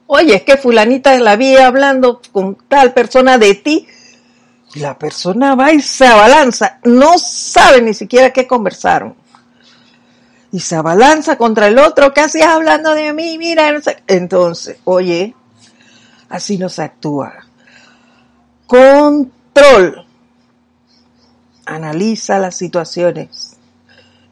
"Oye, 0.07 0.37
es 0.37 0.43
que 0.43 0.57
fulanita 0.57 1.19
la 1.19 1.37
vi 1.37 1.57
hablando 1.57 2.21
con 2.33 2.57
tal 2.69 2.93
persona 2.93 3.39
de 3.39 3.55
ti." 3.55 3.87
La 4.75 4.99
persona 4.99 5.55
va 5.55 5.73
y 5.73 5.81
se 5.81 6.07
abalanza, 6.07 6.81
no 6.85 7.19
sabe 7.19 7.81
ni 7.81 7.95
siquiera 7.95 8.33
qué 8.33 8.47
conversaron. 8.47 9.15
Y 10.53 10.61
se 10.61 10.77
abalanza 10.77 11.37
contra 11.37 11.69
el 11.69 11.79
otro, 11.79 12.13
¿qué 12.13 12.21
hacías 12.21 12.49
hablando 12.49 12.95
de 12.95 13.13
mí? 13.13 13.39
Mira, 13.39 13.71
entonces, 14.07 14.77
oye, 14.85 15.35
Así 16.29 16.59
no 16.59 16.69
se 16.69 16.83
actúa. 16.83 17.33
Control. 18.67 20.07
Analiza 21.65 22.39
las 22.39 22.57
situaciones. 22.57 23.57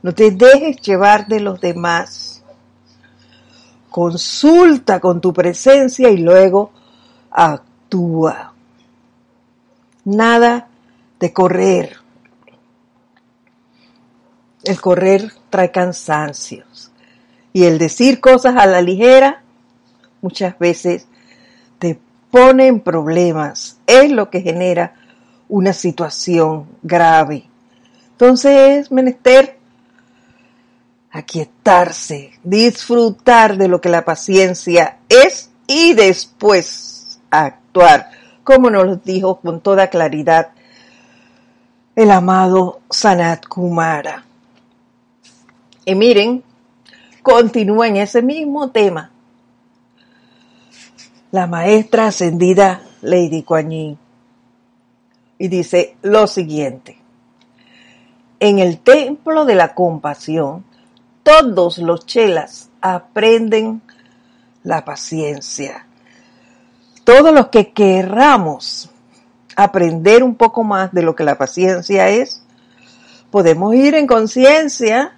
No 0.03 0.15
te 0.15 0.31
dejes 0.31 0.81
llevar 0.81 1.27
de 1.27 1.41
los 1.41 1.61
demás. 1.61 2.34
Consulta 3.95 4.99
con 4.99 5.21
tu 5.21 5.33
presencia 5.33 6.11
y 6.11 6.17
luego 6.17 6.73
actúa. 7.31 8.53
Nada 10.05 10.67
de 11.21 11.33
correr. 11.33 11.99
El 14.65 14.81
correr 14.81 15.31
trae 15.49 15.71
cansancios. 15.71 16.91
Y 17.53 17.67
el 17.67 17.79
decir 17.79 18.19
cosas 18.19 18.57
a 18.57 18.67
la 18.67 18.83
ligera 18.83 19.45
muchas 20.23 20.59
veces 20.59 21.07
te 21.79 21.97
pone 22.33 22.67
en 22.67 22.81
problemas, 22.81 23.79
es 23.87 24.11
lo 24.11 24.29
que 24.29 24.41
genera 24.41 24.97
una 25.49 25.73
situación 25.73 26.67
grave. 26.83 27.49
Entonces 28.11 28.87
es 28.87 28.91
menester 28.91 29.54
aquietarse, 31.15 32.33
disfrutar 32.43 33.57
de 33.57 33.69
lo 33.69 33.81
que 33.81 33.89
la 33.89 34.05
paciencia 34.05 34.99
es 35.09 35.49
y 35.69 35.95
después 35.95 37.21
actuar, 37.31 38.11
como 38.43 38.69
nos 38.69 39.05
dijo 39.05 39.39
con 39.41 39.61
toda 39.61 39.91
claridad 39.91 40.51
el 41.95 42.11
amado 42.11 42.81
Sanat 42.91 43.47
Kumara. 43.47 44.25
Y 45.85 45.95
miren, 45.95 46.43
continúa 47.23 47.87
en 47.87 47.97
ese 47.97 48.21
mismo 48.21 48.71
tema 48.71 49.13
la 51.31 51.47
maestra 51.47 52.09
ascendida 52.09 52.83
Lady 53.03 53.45
Kuan 53.45 53.71
Yin. 53.71 53.99
Y 55.39 55.47
dice 55.47 55.97
lo 56.03 56.27
siguiente. 56.27 56.99
En 58.41 58.59
el 58.59 58.79
templo 58.79 59.45
de 59.45 59.55
la 59.55 59.75
compasión, 59.75 60.65
todos 61.25 61.79
los 61.79 62.07
chelas 62.07 62.71
aprenden 62.81 63.83
la 64.63 64.85
paciencia. 64.85 65.87
Todos 67.03 67.35
los 67.35 67.49
que 67.49 67.73
querramos 67.73 68.91
aprender 69.57 70.23
un 70.23 70.37
poco 70.37 70.63
más 70.63 70.93
de 70.93 71.03
lo 71.03 71.17
que 71.17 71.25
la 71.25 71.37
paciencia 71.37 72.09
es, 72.09 72.45
podemos 73.31 73.75
ir 73.75 73.97
en 73.97 74.07
conciencia 74.07 75.17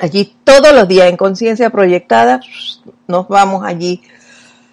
allí 0.00 0.36
todos 0.44 0.72
los 0.72 0.88
días 0.88 1.08
en 1.08 1.16
conciencia 1.16 1.70
proyectada, 1.70 2.40
nos 3.06 3.28
vamos 3.28 3.64
allí 3.64 4.02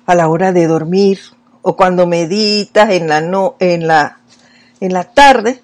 a 0.06 0.16
la 0.16 0.28
hora 0.28 0.52
de 0.52 0.68
dormir 0.68 1.20
o 1.62 1.76
cuando 1.76 2.06
meditas 2.06 2.90
en 2.92 3.08
la 3.08 3.22
no, 3.22 3.56
en 3.60 3.88
la 3.88 4.20
en 4.80 4.94
la 4.94 5.04
tarde. 5.06 5.62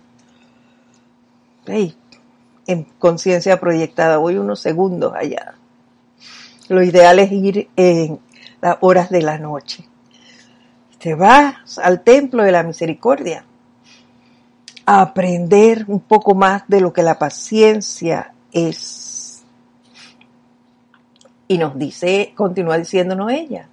En 2.68 2.84
conciencia 3.00 3.60
proyectada, 3.60 4.18
voy 4.18 4.38
unos 4.38 4.60
segundos 4.60 5.14
allá. 5.16 5.56
Lo 6.68 6.84
ideal 6.84 7.20
es 7.20 7.32
ir 7.32 7.70
en 7.76 8.20
las 8.62 8.78
horas 8.82 9.10
de 9.10 9.22
la 9.22 9.38
noche. 9.38 9.86
Te 11.00 11.16
vas 11.16 11.80
al 11.80 12.02
templo 12.02 12.44
de 12.44 12.52
la 12.52 12.64
misericordia 12.64 13.44
a 14.86 15.02
aprender 15.02 15.86
un 15.88 16.00
poco 16.00 16.36
más 16.36 16.64
de 16.68 16.82
lo 16.82 16.94
que 16.94 17.04
la 17.04 17.18
paciencia 17.18 18.34
es 18.52 19.22
y 21.52 21.58
nos 21.58 21.78
dice, 21.78 22.32
continúa 22.34 22.78
diciéndonos 22.78 23.30
ella, 23.30 23.68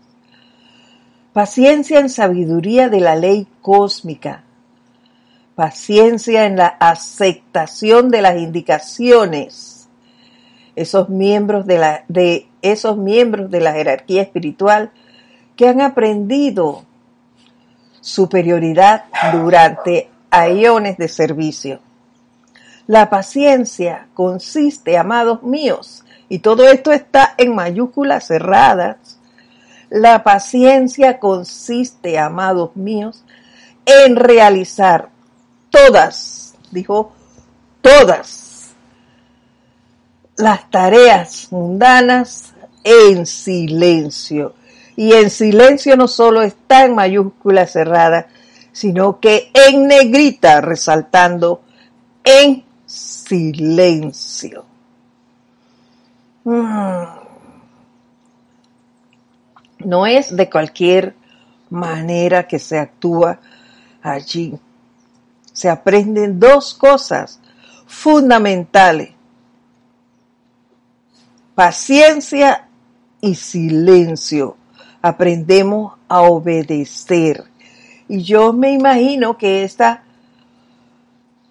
paciencia 1.32 2.00
en 2.00 2.08
sabiduría 2.08 2.88
de 2.88 2.98
la 2.98 3.14
ley 3.14 3.46
cósmica, 3.62 4.42
paciencia 5.58 6.46
en 6.46 6.56
la 6.56 6.68
aceptación 6.68 8.10
de 8.10 8.22
las 8.22 8.36
indicaciones, 8.38 9.88
esos 10.76 11.08
miembros 11.08 11.66
de, 11.66 11.78
la, 11.78 12.04
de 12.06 12.46
esos 12.62 12.96
miembros 12.96 13.50
de 13.50 13.60
la 13.60 13.72
jerarquía 13.72 14.22
espiritual 14.22 14.92
que 15.56 15.66
han 15.66 15.80
aprendido 15.80 16.84
superioridad 18.00 19.06
durante 19.32 20.08
aeones 20.30 20.96
de 20.96 21.08
servicio. 21.08 21.80
La 22.86 23.10
paciencia 23.10 24.06
consiste, 24.14 24.96
amados 24.96 25.42
míos, 25.42 26.04
y 26.28 26.38
todo 26.38 26.68
esto 26.68 26.92
está 26.92 27.34
en 27.36 27.52
mayúsculas 27.56 28.28
cerradas. 28.28 29.18
La 29.90 30.22
paciencia 30.22 31.18
consiste, 31.18 32.16
amados 32.16 32.76
míos, 32.76 33.24
en 33.84 34.14
realizar 34.14 35.17
todas, 35.70 36.54
dijo, 36.70 37.12
todas 37.80 38.70
las 40.36 40.70
tareas 40.70 41.48
mundanas 41.50 42.54
en 42.84 43.26
silencio. 43.26 44.54
Y 44.96 45.12
en 45.12 45.30
silencio 45.30 45.96
no 45.96 46.08
solo 46.08 46.42
está 46.42 46.84
en 46.84 46.94
mayúscula 46.94 47.66
cerrada, 47.66 48.28
sino 48.72 49.20
que 49.20 49.50
en 49.52 49.86
negrita 49.86 50.60
resaltando 50.60 51.62
en 52.24 52.64
silencio. 52.86 54.64
Mm. 56.44 57.04
No 59.84 60.06
es 60.06 60.34
de 60.34 60.50
cualquier 60.50 61.14
manera 61.70 62.46
que 62.48 62.58
se 62.58 62.78
actúa 62.78 63.38
allí. 64.02 64.58
Se 65.58 65.68
aprenden 65.68 66.38
dos 66.38 66.72
cosas 66.72 67.40
fundamentales. 67.84 69.10
Paciencia 71.56 72.68
y 73.20 73.34
silencio. 73.34 74.56
Aprendemos 75.02 75.94
a 76.06 76.20
obedecer. 76.20 77.42
Y 78.06 78.22
yo 78.22 78.52
me 78.52 78.70
imagino 78.70 79.36
que 79.36 79.64
esta 79.64 80.04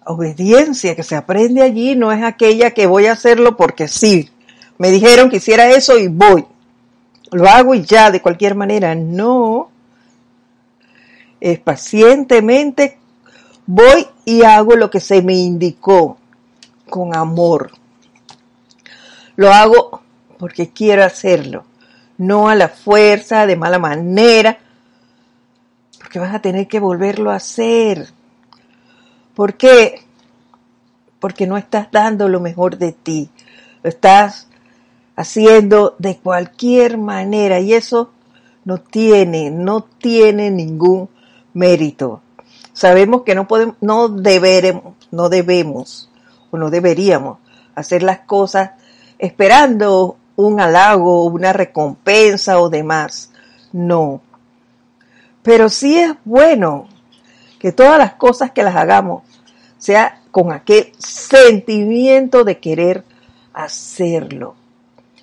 obediencia 0.06 0.96
que 0.96 1.02
se 1.02 1.14
aprende 1.14 1.60
allí 1.60 1.94
no 1.94 2.10
es 2.10 2.24
aquella 2.24 2.70
que 2.70 2.86
voy 2.86 3.08
a 3.08 3.12
hacerlo 3.12 3.58
porque 3.58 3.88
sí. 3.88 4.30
Me 4.78 4.90
dijeron 4.90 5.28
que 5.28 5.36
hiciera 5.36 5.68
eso 5.68 5.98
y 5.98 6.08
voy. 6.08 6.46
Lo 7.30 7.46
hago 7.46 7.74
y 7.74 7.82
ya, 7.82 8.10
de 8.10 8.22
cualquier 8.22 8.54
manera. 8.54 8.94
No. 8.94 9.68
Es 11.42 11.58
pacientemente 11.58 12.96
voy 13.68 14.06
y 14.24 14.44
hago 14.44 14.76
lo 14.76 14.88
que 14.90 14.98
se 14.98 15.20
me 15.20 15.34
indicó 15.34 16.16
con 16.88 17.14
amor. 17.14 17.72
Lo 19.36 19.52
hago 19.52 20.00
porque 20.38 20.70
quiero 20.70 21.04
hacerlo, 21.04 21.64
no 22.16 22.48
a 22.48 22.54
la 22.54 22.68
fuerza, 22.68 23.46
de 23.46 23.56
mala 23.56 23.78
manera, 23.78 24.58
porque 25.98 26.18
vas 26.18 26.34
a 26.34 26.40
tener 26.40 26.66
que 26.66 26.80
volverlo 26.80 27.30
a 27.30 27.36
hacer. 27.36 28.08
¿Por 29.34 29.54
qué? 29.54 30.00
Porque 31.20 31.46
no 31.46 31.58
estás 31.58 31.88
dando 31.92 32.28
lo 32.28 32.40
mejor 32.40 32.78
de 32.78 32.92
ti, 32.92 33.28
lo 33.82 33.90
estás 33.90 34.48
haciendo 35.14 35.94
de 35.98 36.16
cualquier 36.16 36.96
manera 36.96 37.60
y 37.60 37.74
eso 37.74 38.12
no 38.64 38.78
tiene, 38.78 39.50
no 39.50 39.82
tiene 39.82 40.50
ningún 40.50 41.10
mérito. 41.52 42.22
Sabemos 42.78 43.22
que 43.22 43.34
no 43.34 43.48
podemos, 43.48 43.74
no 43.80 44.08
deberemos, 44.08 44.94
no 45.10 45.28
debemos 45.28 46.08
o 46.52 46.58
no 46.58 46.70
deberíamos 46.70 47.38
hacer 47.74 48.04
las 48.04 48.20
cosas 48.20 48.70
esperando 49.18 50.16
un 50.36 50.60
halago, 50.60 51.24
una 51.24 51.52
recompensa 51.52 52.60
o 52.60 52.68
demás. 52.68 53.32
No. 53.72 54.20
Pero 55.42 55.68
sí 55.68 55.98
es 55.98 56.12
bueno 56.24 56.86
que 57.58 57.72
todas 57.72 57.98
las 57.98 58.14
cosas 58.14 58.52
que 58.52 58.62
las 58.62 58.76
hagamos 58.76 59.24
sea 59.76 60.20
con 60.30 60.52
aquel 60.52 60.92
sentimiento 60.98 62.44
de 62.44 62.60
querer 62.60 63.02
hacerlo. 63.54 64.54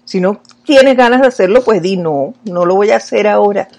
Si 0.04 0.20
no 0.20 0.42
tienes 0.66 0.98
ganas 0.98 1.22
de 1.22 1.28
hacerlo, 1.28 1.64
pues 1.64 1.82
di 1.82 1.96
no, 1.96 2.34
no 2.44 2.66
lo 2.66 2.76
voy 2.76 2.92
a 2.92 2.98
hacer 2.98 3.30
ahora. 3.30 3.70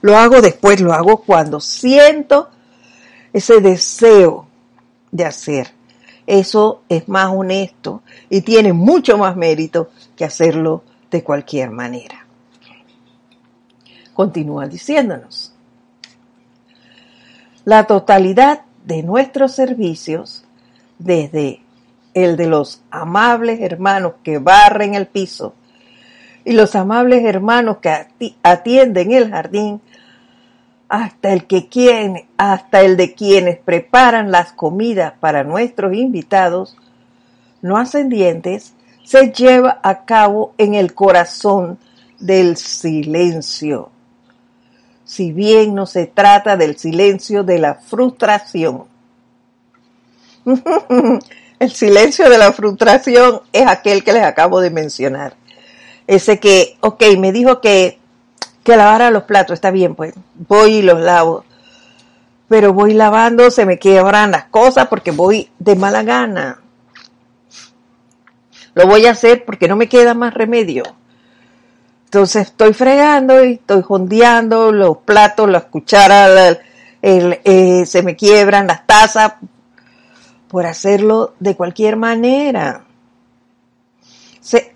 Lo 0.00 0.16
hago 0.16 0.40
después, 0.40 0.80
lo 0.80 0.94
hago 0.94 1.18
cuando 1.18 1.60
siento 1.60 2.48
ese 3.32 3.60
deseo 3.60 4.46
de 5.10 5.24
hacer. 5.24 5.72
Eso 6.26 6.82
es 6.88 7.08
más 7.08 7.32
honesto 7.34 8.02
y 8.30 8.42
tiene 8.42 8.72
mucho 8.72 9.18
más 9.18 9.36
mérito 9.36 9.90
que 10.16 10.24
hacerlo 10.24 10.84
de 11.10 11.22
cualquier 11.22 11.70
manera. 11.70 12.26
Continúa 14.14 14.66
diciéndonos. 14.66 15.54
La 17.64 17.84
totalidad 17.84 18.62
de 18.84 19.02
nuestros 19.02 19.52
servicios, 19.52 20.44
desde 20.98 21.60
el 22.14 22.36
de 22.36 22.46
los 22.46 22.82
amables 22.90 23.60
hermanos 23.60 24.14
que 24.22 24.38
barren 24.38 24.94
el 24.94 25.06
piso 25.06 25.54
y 26.44 26.52
los 26.52 26.74
amables 26.74 27.24
hermanos 27.24 27.78
que 27.78 28.06
atienden 28.42 29.12
el 29.12 29.30
jardín, 29.30 29.80
hasta 30.92 31.32
el 31.32 31.46
que 31.46 31.70
quien, 31.70 32.26
hasta 32.36 32.82
el 32.82 32.98
de 32.98 33.14
quienes 33.14 33.56
preparan 33.56 34.30
las 34.30 34.52
comidas 34.52 35.14
para 35.20 35.42
nuestros 35.42 35.94
invitados 35.94 36.76
no 37.62 37.78
ascendientes, 37.78 38.74
se 39.02 39.32
lleva 39.32 39.80
a 39.82 40.04
cabo 40.04 40.52
en 40.58 40.74
el 40.74 40.92
corazón 40.92 41.78
del 42.18 42.58
silencio. 42.58 43.88
Si 45.06 45.32
bien 45.32 45.74
no 45.74 45.86
se 45.86 46.04
trata 46.04 46.58
del 46.58 46.76
silencio 46.76 47.42
de 47.42 47.58
la 47.58 47.76
frustración. 47.76 48.84
el 51.58 51.72
silencio 51.72 52.28
de 52.28 52.36
la 52.36 52.52
frustración 52.52 53.40
es 53.54 53.66
aquel 53.66 54.04
que 54.04 54.12
les 54.12 54.24
acabo 54.24 54.60
de 54.60 54.68
mencionar. 54.68 55.36
Ese 56.06 56.38
que, 56.38 56.76
ok, 56.80 57.02
me 57.16 57.32
dijo 57.32 57.62
que 57.62 58.01
que 58.62 58.76
lavara 58.76 59.10
los 59.10 59.24
platos, 59.24 59.54
está 59.54 59.70
bien, 59.70 59.94
pues 59.94 60.14
voy 60.34 60.76
y 60.76 60.82
los 60.82 61.00
lavo. 61.00 61.44
Pero 62.48 62.72
voy 62.72 62.94
lavando, 62.94 63.50
se 63.50 63.66
me 63.66 63.78
quiebran 63.78 64.30
las 64.30 64.44
cosas 64.44 64.88
porque 64.88 65.10
voy 65.10 65.50
de 65.58 65.74
mala 65.74 66.02
gana. 66.02 66.60
Lo 68.74 68.86
voy 68.86 69.06
a 69.06 69.12
hacer 69.12 69.44
porque 69.44 69.68
no 69.68 69.76
me 69.76 69.88
queda 69.88 70.14
más 70.14 70.34
remedio. 70.34 70.82
Entonces 72.04 72.48
estoy 72.48 72.74
fregando 72.74 73.42
y 73.42 73.54
estoy 73.54 73.82
jondeando 73.82 74.70
los 74.70 74.98
platos, 74.98 75.48
las 75.48 75.64
cucharas, 75.64 76.58
eh, 77.00 77.84
se 77.86 78.02
me 78.02 78.16
quiebran 78.16 78.66
las 78.66 78.86
tazas 78.86 79.34
por 80.46 80.66
hacerlo 80.66 81.34
de 81.40 81.56
cualquier 81.56 81.96
manera. 81.96 82.84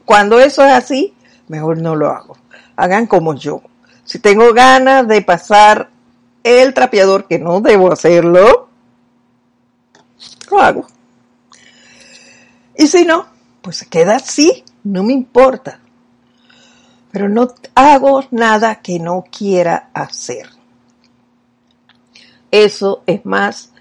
cuando 0.07 0.39
eso 0.39 0.65
es 0.65 0.73
así, 0.73 1.15
mejor 1.49 1.83
no 1.83 1.95
lo 1.95 2.09
hago. 2.09 2.39
Hagan 2.77 3.07
como 3.07 3.35
yo. 3.35 3.61
Si 4.07 4.21
tengo 4.21 4.55
ganas 4.55 5.07
de 5.09 5.21
pasar 5.21 5.91
el 6.45 6.73
trapeador, 6.73 7.27
que 7.27 7.41
no 7.41 7.61
debo 7.61 7.93
hacerlo, 7.93 8.69
lo 10.49 10.61
hago. 10.61 10.87
Y 12.79 12.87
si 12.87 13.05
no, 13.05 13.27
pues 13.63 13.79
se 13.79 13.87
queda 13.87 14.17
así, 14.17 14.65
no 14.85 15.03
me 15.03 15.13
importa. 15.13 15.81
Pero 17.11 17.29
no 17.29 17.49
hago 17.75 18.25
nada 18.31 18.77
que 18.77 19.01
no 19.01 19.25
quiera 19.25 19.91
hacer. 19.93 20.51
Eso 22.53 23.03
es 23.07 23.27
más 23.27 23.73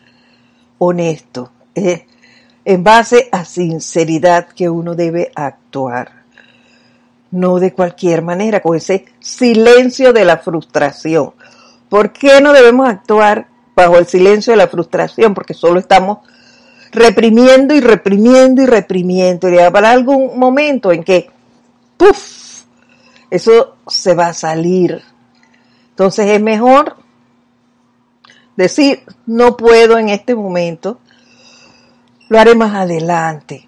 honesto. 0.80 1.52
Es 1.76 2.02
en 2.64 2.84
base 2.84 3.30
a 3.32 3.46
sinceridad 3.46 4.48
que 4.48 4.72
uno 4.72 4.96
debe 4.96 5.32
actuar 5.36 6.15
no 7.32 7.60
de 7.60 7.74
cualquier 7.74 8.22
manera, 8.22 8.62
con 8.62 8.76
ese 8.76 9.06
silencio 9.20 10.14
de 10.14 10.26
la 10.26 10.38
frustración. 10.38 11.34
¿Por 11.90 12.12
qué 12.14 12.42
no 12.42 12.54
debemos 12.54 12.88
actuar 12.88 13.48
bajo 13.76 13.98
el 13.98 14.08
silencio 14.08 14.52
de 14.52 14.58
la 14.58 14.68
frustración? 14.68 15.34
Porque 15.34 15.54
solo 15.54 15.80
estamos 15.80 16.20
reprimiendo 16.92 17.74
y 17.74 17.82
reprimiendo 17.82 18.62
y 18.62 18.66
reprimiendo. 18.66 19.50
Y 19.50 19.60
habrá 19.60 19.92
algún 19.92 20.38
momento 20.40 20.92
en 20.92 21.04
que, 21.04 21.30
¡puf! 21.98 22.64
Eso 23.30 23.76
se 23.88 24.16
va 24.16 24.28
a 24.28 24.34
salir. 24.34 25.02
Entonces 25.90 26.28
es 26.28 26.42
mejor 26.42 26.98
decir, 28.56 29.04
no 29.26 29.58
puedo 29.58 29.98
en 29.98 30.10
este 30.10 30.36
momento, 30.36 31.00
lo 32.30 32.40
haré 32.40 32.56
más 32.56 32.74
adelante. 32.76 33.68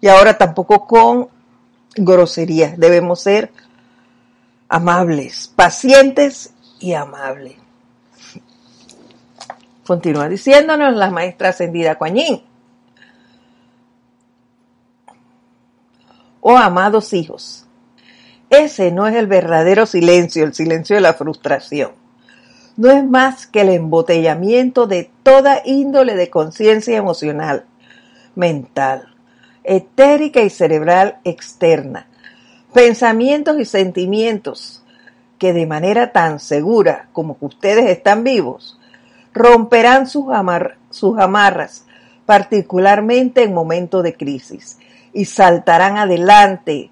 Y 0.00 0.08
ahora 0.08 0.36
tampoco 0.38 0.86
con 0.86 1.28
groserías. 1.96 2.78
Debemos 2.78 3.20
ser 3.20 3.50
amables, 4.68 5.52
pacientes 5.54 6.52
y 6.80 6.94
amables. 6.94 7.56
Continúa 9.86 10.28
diciéndonos 10.28 10.94
la 10.94 11.10
maestra 11.10 11.48
ascendida 11.48 11.96
Coañín. 11.96 12.42
Oh 16.40 16.56
amados 16.56 17.12
hijos, 17.14 17.66
ese 18.50 18.90
no 18.92 19.06
es 19.06 19.16
el 19.16 19.26
verdadero 19.26 19.86
silencio, 19.86 20.44
el 20.44 20.54
silencio 20.54 20.96
de 20.96 21.02
la 21.02 21.14
frustración. 21.14 21.92
No 22.76 22.90
es 22.90 23.04
más 23.04 23.46
que 23.46 23.62
el 23.62 23.70
embotellamiento 23.70 24.86
de 24.86 25.10
toda 25.22 25.62
índole 25.64 26.14
de 26.14 26.30
conciencia 26.30 26.96
emocional, 26.96 27.66
mental, 28.36 29.07
etérica 29.68 30.40
y 30.40 30.48
cerebral 30.48 31.18
externa, 31.24 32.06
pensamientos 32.72 33.60
y 33.60 33.66
sentimientos 33.66 34.82
que 35.38 35.52
de 35.52 35.66
manera 35.66 36.10
tan 36.10 36.40
segura 36.40 37.08
como 37.12 37.38
que 37.38 37.44
ustedes 37.44 37.86
están 37.86 38.24
vivos, 38.24 38.80
romperán 39.34 40.08
sus, 40.08 40.24
sus 40.88 41.18
amarras, 41.18 41.84
particularmente 42.24 43.42
en 43.42 43.52
momentos 43.52 44.02
de 44.02 44.14
crisis, 44.14 44.78
y 45.12 45.26
saltarán 45.26 45.98
adelante, 45.98 46.90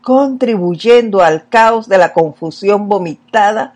contribuyendo 0.00 1.20
al 1.20 1.48
caos 1.48 1.88
de 1.88 1.98
la 1.98 2.12
confusión 2.12 2.88
vomitada 2.88 3.74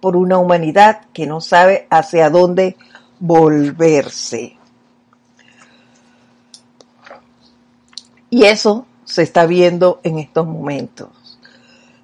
por 0.00 0.16
una 0.16 0.38
humanidad 0.38 1.02
que 1.12 1.26
no 1.26 1.40
sabe 1.40 1.86
hacia 1.90 2.28
dónde 2.28 2.76
volverse. 3.20 4.57
Y 8.30 8.44
eso 8.44 8.86
se 9.04 9.22
está 9.22 9.46
viendo 9.46 10.00
en 10.02 10.18
estos 10.18 10.46
momentos. 10.46 11.08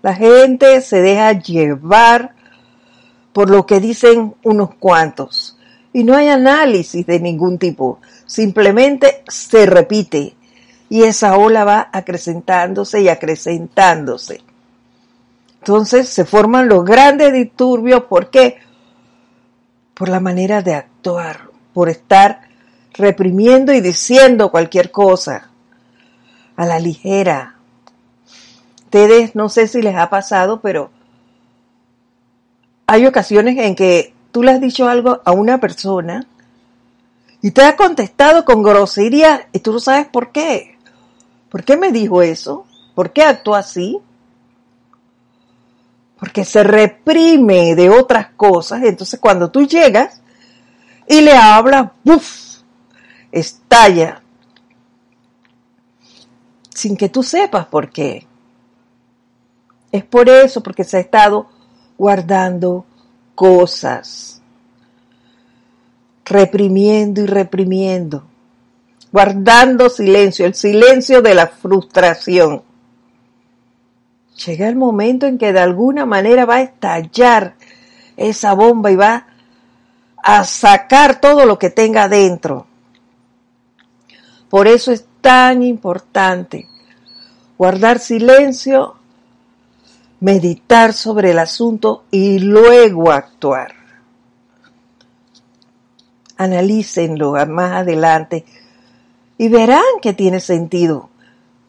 La 0.02 0.14
gente 0.14 0.80
se 0.80 1.00
deja 1.00 1.32
llevar 1.32 2.34
por 3.32 3.50
lo 3.50 3.66
que 3.66 3.80
dicen 3.80 4.34
unos 4.42 4.74
cuantos 4.74 5.58
y 5.92 6.04
no 6.04 6.16
hay 6.16 6.28
análisis 6.28 7.06
de 7.06 7.20
ningún 7.20 7.58
tipo. 7.58 8.00
Simplemente 8.26 9.22
se 9.28 9.66
repite 9.66 10.34
y 10.88 11.02
esa 11.02 11.36
ola 11.36 11.64
va 11.64 11.88
acrecentándose 11.92 13.02
y 13.02 13.08
acrecentándose. 13.08 14.42
Entonces 15.58 16.08
se 16.08 16.24
forman 16.24 16.68
los 16.68 16.84
grandes 16.84 17.32
disturbios. 17.32 18.04
¿Por 18.04 18.30
qué? 18.30 18.58
Por 19.94 20.08
la 20.08 20.20
manera 20.20 20.62
de 20.62 20.74
actuar, 20.74 21.48
por 21.72 21.88
estar 21.88 22.42
reprimiendo 22.92 23.72
y 23.72 23.80
diciendo 23.80 24.50
cualquier 24.50 24.90
cosa 24.90 25.50
a 26.56 26.66
la 26.66 26.78
ligera. 26.78 27.56
Ustedes 28.84 29.34
no 29.34 29.48
sé 29.48 29.68
si 29.68 29.82
les 29.82 29.96
ha 29.96 30.10
pasado, 30.10 30.60
pero 30.60 30.90
hay 32.86 33.06
ocasiones 33.06 33.58
en 33.58 33.74
que 33.74 34.14
tú 34.30 34.42
le 34.42 34.52
has 34.52 34.60
dicho 34.60 34.88
algo 34.88 35.20
a 35.24 35.32
una 35.32 35.58
persona 35.58 36.26
y 37.42 37.50
te 37.50 37.62
ha 37.62 37.76
contestado 37.76 38.44
con 38.44 38.62
grosería 38.62 39.48
y 39.52 39.58
tú 39.58 39.72
no 39.72 39.80
sabes 39.80 40.06
por 40.06 40.32
qué. 40.32 40.76
¿Por 41.48 41.64
qué 41.64 41.76
me 41.76 41.92
dijo 41.92 42.22
eso? 42.22 42.66
¿Por 42.94 43.12
qué 43.12 43.22
actuó 43.22 43.54
así? 43.54 44.00
porque 46.24 46.46
se 46.46 46.62
reprime 46.62 47.74
de 47.74 47.90
otras 47.90 48.28
cosas. 48.34 48.82
Entonces 48.82 49.20
cuando 49.20 49.50
tú 49.50 49.66
llegas 49.66 50.22
y 51.06 51.20
le 51.20 51.36
hablas, 51.36 51.90
¡buf! 52.02 52.60
estalla. 53.30 54.22
Sin 56.74 56.96
que 56.96 57.08
tú 57.08 57.22
sepas 57.22 57.66
por 57.66 57.90
qué. 57.90 58.26
Es 59.90 60.04
por 60.04 60.28
eso, 60.28 60.62
porque 60.62 60.84
se 60.84 60.98
ha 60.98 61.00
estado 61.00 61.48
guardando 61.96 62.84
cosas, 63.34 64.42
reprimiendo 66.24 67.22
y 67.22 67.26
reprimiendo, 67.26 68.24
guardando 69.12 69.88
silencio, 69.88 70.44
el 70.44 70.54
silencio 70.54 71.22
de 71.22 71.34
la 71.34 71.46
frustración 71.46 72.62
llega 74.34 74.68
el 74.68 74.76
momento 74.76 75.26
en 75.26 75.38
que 75.38 75.52
de 75.52 75.60
alguna 75.60 76.06
manera 76.06 76.44
va 76.44 76.56
a 76.56 76.62
estallar 76.62 77.54
esa 78.16 78.54
bomba 78.54 78.90
y 78.90 78.96
va 78.96 79.26
a 80.16 80.44
sacar 80.44 81.20
todo 81.20 81.46
lo 81.46 81.58
que 81.58 81.70
tenga 81.70 82.08
dentro. 82.08 82.66
Por 84.48 84.68
eso 84.68 84.92
es 84.92 85.06
tan 85.24 85.62
importante 85.62 86.68
guardar 87.56 87.98
silencio, 87.98 88.96
meditar 90.20 90.92
sobre 90.92 91.30
el 91.30 91.38
asunto 91.38 92.04
y 92.10 92.40
luego 92.40 93.10
actuar. 93.10 93.72
Analícenlo 96.36 97.32
más 97.46 97.72
adelante 97.72 98.44
y 99.38 99.48
verán 99.48 99.80
que 100.02 100.12
tiene 100.12 100.40
sentido 100.40 101.08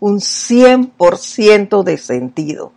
un 0.02 0.18
100% 0.18 1.84
de 1.84 1.98
sentido. 1.98 2.74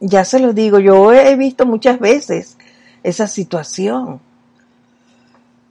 Ya 0.00 0.24
se 0.24 0.40
lo 0.40 0.52
digo, 0.52 0.80
yo 0.80 1.12
he 1.12 1.36
visto 1.36 1.66
muchas 1.66 2.00
veces 2.00 2.56
esa 3.04 3.28
situación. 3.28 4.20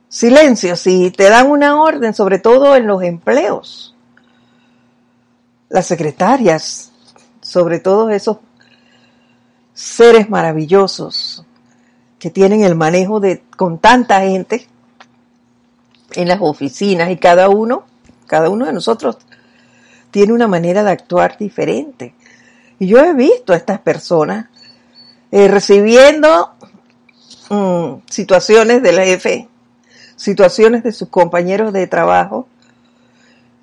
Silencio, 0.10 0.76
si 0.76 1.12
te 1.12 1.30
dan 1.30 1.52
una 1.52 1.80
orden, 1.80 2.16
sobre 2.16 2.40
todo 2.40 2.76
en 2.76 2.88
los 2.88 3.04
empleos. 3.04 3.96
Las 5.70 5.86
secretarias, 5.86 6.92
sobre 7.42 7.80
todo 7.80 8.10
esos 8.10 8.38
seres 9.74 10.30
maravillosos 10.30 11.46
que 12.18 12.32
tienen 12.32 12.64
el 12.64 12.76
manejo 12.76 13.20
de 13.20 13.44
con 13.56 13.78
tanta 13.78 14.22
gente 14.22 14.68
en 16.14 16.28
las 16.28 16.40
oficinas 16.42 17.12
y 17.12 17.18
cada 17.18 17.50
uno, 17.50 17.84
cada 18.26 18.50
uno 18.50 18.66
de 18.66 18.74
nosotros 18.74 19.20
tiene 20.12 20.34
una 20.34 20.48
manera 20.48 20.84
de 20.84 20.92
actuar 20.92 21.38
diferente. 21.38 22.16
Y 22.80 22.88
yo 22.88 23.00
he 23.00 23.14
visto 23.14 23.54
a 23.54 23.58
estas 23.58 23.80
personas 23.80 24.48
eh, 25.32 25.48
recibiendo 25.48 26.56
mm, 27.50 28.02
situaciones 28.10 28.82
del 28.82 29.00
jefe, 29.00 29.49
situaciones 30.20 30.84
de 30.84 30.92
sus 30.92 31.10
compañeros 31.10 31.72
de 31.74 31.88
trabajo. 31.88 32.48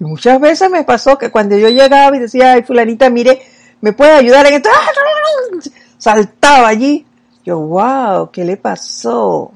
Y 0.01 0.05
muchas 0.05 0.41
veces 0.41 0.71
me 0.71 0.85
pasó 0.85 1.19
que 1.19 1.31
cuando 1.31 1.57
yo 1.57 1.69
llegaba 1.69 2.17
y 2.17 2.21
decía, 2.21 2.53
ay, 2.53 2.63
fulanita, 2.63 3.11
mire, 3.11 3.43
¿me 3.81 3.93
puede 3.93 4.13
ayudar 4.13 4.47
en 4.47 4.55
esto? 4.55 4.71
Saltaba 5.99 6.69
allí. 6.69 7.07
Yo, 7.45 7.59
wow, 7.61 8.31
¿qué 8.31 8.45
le 8.45 8.57
pasó? 8.57 9.53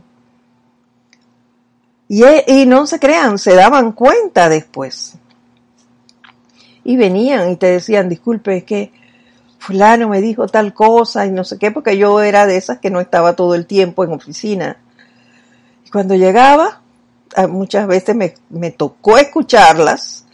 Y, 2.09 2.23
y 2.47 2.67
no 2.67 2.87
se 2.87 2.99
crean, 2.99 3.39
se 3.39 3.55
daban 3.55 3.93
cuenta 3.93 4.49
después 4.49 5.17
y 6.85 6.97
venían 6.97 7.51
y 7.51 7.57
te 7.57 7.67
decían, 7.67 8.09
disculpe, 8.09 8.59
es 8.59 8.65
que 8.65 8.93
fulano 9.59 10.09
me 10.09 10.21
dijo 10.21 10.47
tal 10.49 10.73
cosa 10.73 11.27
y 11.27 11.31
no 11.31 11.45
sé 11.45 11.59
qué, 11.59 11.71
porque 11.71 11.97
yo 11.97 12.21
era 12.21 12.47
de 12.47 12.57
esas 12.57 12.79
que 12.79 12.91
no 12.91 13.01
estaba 13.01 13.37
todo 13.37 13.55
el 13.55 13.67
tiempo 13.67 14.05
en 14.05 14.13
oficina. 14.13 14.79
Y 15.87 15.91
cuando 15.91 16.15
llegaba, 16.15 16.80
muchas 17.49 17.87
veces 17.87 18.15
me, 18.15 18.35
me 18.49 18.71
tocó 18.71 19.19
escucharlas, 19.19 20.25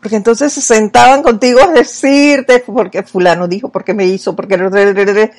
porque 0.00 0.16
entonces 0.16 0.52
se 0.52 0.60
sentaban 0.60 1.22
contigo 1.22 1.60
a 1.60 1.72
decirte, 1.72 2.60
porque 2.60 3.02
fulano 3.02 3.48
dijo, 3.48 3.70
porque 3.70 3.94
me 3.94 4.06
hizo, 4.06 4.36
porque... 4.36 5.32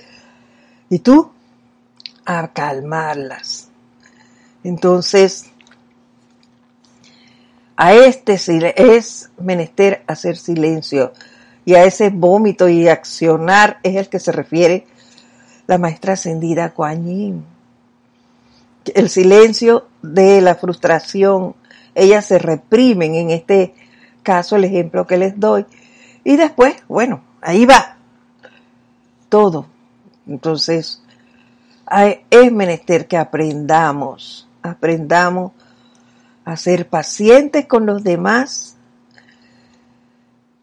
Y 0.89 0.99
tú, 0.99 1.31
a 2.25 2.49
calmarlas. 2.49 3.69
Entonces, 4.63 5.45
a 7.77 7.93
este 7.93 8.33
es 8.75 9.29
menester 9.37 10.03
hacer 10.07 10.35
silencio 10.35 11.13
y 11.63 11.75
a 11.75 11.83
ese 11.83 12.09
vómito 12.09 12.67
y 12.67 12.87
accionar 12.87 13.79
es 13.83 13.95
el 13.95 14.09
que 14.09 14.19
se 14.19 14.31
refiere 14.31 14.87
la 15.67 15.77
maestra 15.77 16.13
ascendida 16.13 16.73
Kuan 16.73 17.45
El 18.93 19.09
silencio 19.09 19.87
de 20.01 20.41
la 20.41 20.55
frustración, 20.55 21.55
ellas 21.95 22.25
se 22.25 22.39
reprimen 22.39 23.15
en 23.15 23.31
este 23.31 23.73
caso, 24.23 24.55
el 24.55 24.65
ejemplo 24.65 25.07
que 25.07 25.17
les 25.17 25.39
doy. 25.39 25.65
Y 26.23 26.35
después, 26.35 26.75
bueno, 26.87 27.21
ahí 27.41 27.65
va 27.65 27.97
todo. 29.29 29.67
Entonces, 30.27 31.01
es 32.29 32.51
menester 32.51 33.07
que 33.07 33.17
aprendamos, 33.17 34.47
aprendamos 34.61 35.53
a 36.45 36.55
ser 36.57 36.87
pacientes 36.87 37.65
con 37.65 37.85
los 37.85 38.03
demás 38.03 38.75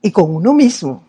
y 0.03 0.13
con 0.13 0.35
uno 0.35 0.53
mismo. 0.53 1.03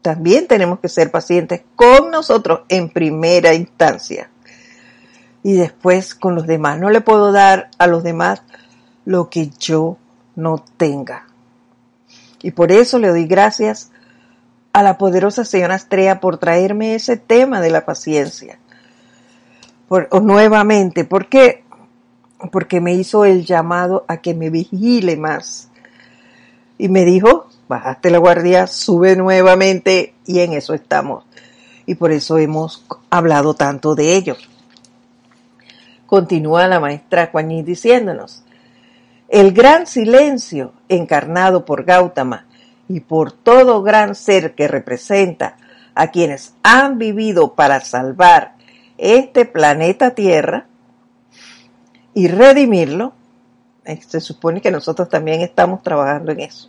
También 0.00 0.48
tenemos 0.48 0.80
que 0.80 0.88
ser 0.88 1.10
pacientes 1.10 1.62
con 1.76 2.10
nosotros 2.10 2.62
en 2.68 2.88
primera 2.88 3.54
instancia 3.54 4.31
y 5.42 5.54
después 5.54 6.14
con 6.14 6.34
los 6.34 6.46
demás. 6.46 6.78
No 6.78 6.90
le 6.90 7.00
puedo 7.00 7.32
dar 7.32 7.70
a 7.78 7.86
los 7.86 8.02
demás 8.02 8.42
lo 9.04 9.30
que 9.30 9.50
yo 9.58 9.96
no 10.36 10.64
tenga. 10.76 11.26
Y 12.42 12.52
por 12.52 12.72
eso 12.72 12.98
le 12.98 13.08
doy 13.08 13.26
gracias 13.26 13.90
a 14.72 14.82
la 14.82 14.98
poderosa 14.98 15.44
señora 15.44 15.74
Astrea 15.74 16.20
por 16.20 16.38
traerme 16.38 16.94
ese 16.94 17.16
tema 17.16 17.60
de 17.60 17.70
la 17.70 17.84
paciencia. 17.84 18.58
Por, 19.88 20.08
nuevamente, 20.22 21.04
porque 21.04 21.62
porque 22.50 22.80
me 22.80 22.94
hizo 22.94 23.24
el 23.24 23.44
llamado 23.44 24.04
a 24.08 24.18
que 24.18 24.34
me 24.34 24.50
vigile 24.50 25.16
más. 25.16 25.68
Y 26.78 26.88
me 26.88 27.04
dijo, 27.04 27.46
bajaste 27.68 28.10
la 28.10 28.18
guardia, 28.18 28.66
sube 28.66 29.14
nuevamente 29.14 30.14
y 30.26 30.40
en 30.40 30.52
eso 30.54 30.74
estamos. 30.74 31.24
Y 31.86 31.94
por 31.94 32.10
eso 32.12 32.38
hemos 32.38 32.84
hablado 33.10 33.54
tanto 33.54 33.94
de 33.94 34.16
ello. 34.16 34.36
Continúa 36.12 36.68
la 36.68 36.78
maestra 36.78 37.30
Juaní 37.32 37.62
diciéndonos, 37.62 38.44
El 39.28 39.52
gran 39.54 39.86
silencio 39.86 40.74
encarnado 40.90 41.64
por 41.64 41.84
Gautama 41.84 42.44
y 42.86 43.00
por 43.00 43.32
todo 43.32 43.82
gran 43.82 44.14
ser 44.14 44.54
que 44.54 44.68
representa 44.68 45.56
a 45.94 46.08
quienes 46.08 46.52
han 46.62 46.98
vivido 46.98 47.54
para 47.54 47.80
salvar 47.80 48.56
este 48.98 49.46
planeta 49.46 50.10
Tierra 50.10 50.66
y 52.12 52.28
redimirlo, 52.28 53.14
eh, 53.86 53.98
se 54.06 54.20
supone 54.20 54.60
que 54.60 54.70
nosotros 54.70 55.08
también 55.08 55.40
estamos 55.40 55.82
trabajando 55.82 56.30
en 56.32 56.40
eso. 56.40 56.68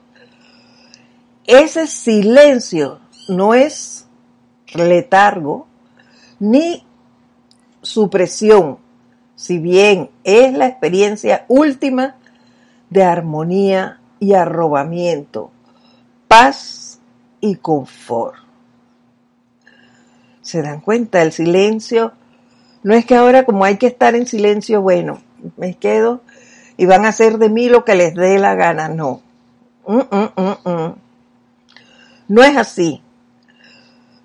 Ese 1.45 1.87
silencio 1.87 3.01
no 3.27 3.53
es 3.53 4.07
letargo 4.73 5.67
ni 6.39 6.87
supresión, 7.81 8.77
si 9.35 9.59
bien 9.59 10.09
es 10.23 10.53
la 10.53 10.67
experiencia 10.67 11.45
última 11.47 12.15
de 12.89 13.03
armonía 13.03 13.99
y 14.19 14.33
arrobamiento, 14.33 15.51
paz 16.27 16.99
y 17.41 17.55
confort. 17.55 18.35
¿Se 20.41 20.61
dan 20.61 20.81
cuenta? 20.81 21.21
El 21.21 21.31
silencio 21.31 22.13
no 22.83 22.93
es 22.93 23.05
que 23.05 23.15
ahora 23.15 23.45
como 23.45 23.63
hay 23.63 23.77
que 23.77 23.87
estar 23.87 24.13
en 24.13 24.27
silencio, 24.27 24.81
bueno, 24.81 25.21
me 25.57 25.75
quedo 25.75 26.21
y 26.77 26.85
van 26.85 27.05
a 27.05 27.09
hacer 27.09 27.37
de 27.37 27.49
mí 27.49 27.69
lo 27.69 27.85
que 27.85 27.95
les 27.95 28.13
dé 28.13 28.37
la 28.39 28.55
gana. 28.55 28.89
No. 28.89 29.21
Mm, 29.87 29.99
mm, 29.99 30.69
mm, 30.69 30.95
no 32.27 32.43
es 32.43 32.57
así. 32.57 33.01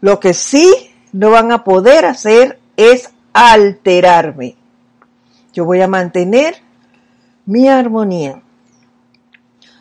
Lo 0.00 0.20
que 0.20 0.34
sí 0.34 0.72
no 1.12 1.30
van 1.30 1.52
a 1.52 1.64
poder 1.64 2.04
hacer 2.04 2.58
es 2.76 3.10
alterarme. 3.32 4.57
Yo 5.52 5.64
voy 5.64 5.80
a 5.80 5.88
mantener 5.88 6.56
mi 7.46 7.68
armonía. 7.68 8.42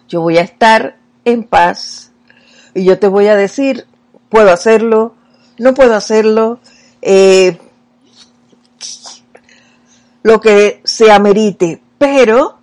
Yo 0.07 0.21
voy 0.21 0.37
a 0.37 0.41
estar 0.41 0.97
en 1.25 1.43
paz 1.43 2.11
y 2.73 2.85
yo 2.85 2.99
te 2.99 3.07
voy 3.07 3.27
a 3.27 3.35
decir, 3.35 3.85
puedo 4.29 4.51
hacerlo, 4.51 5.15
no 5.57 5.73
puedo 5.73 5.95
hacerlo, 5.95 6.59
eh, 7.01 7.59
lo 10.23 10.39
que 10.39 10.81
se 10.83 11.11
amerite, 11.11 11.81
pero 11.97 12.57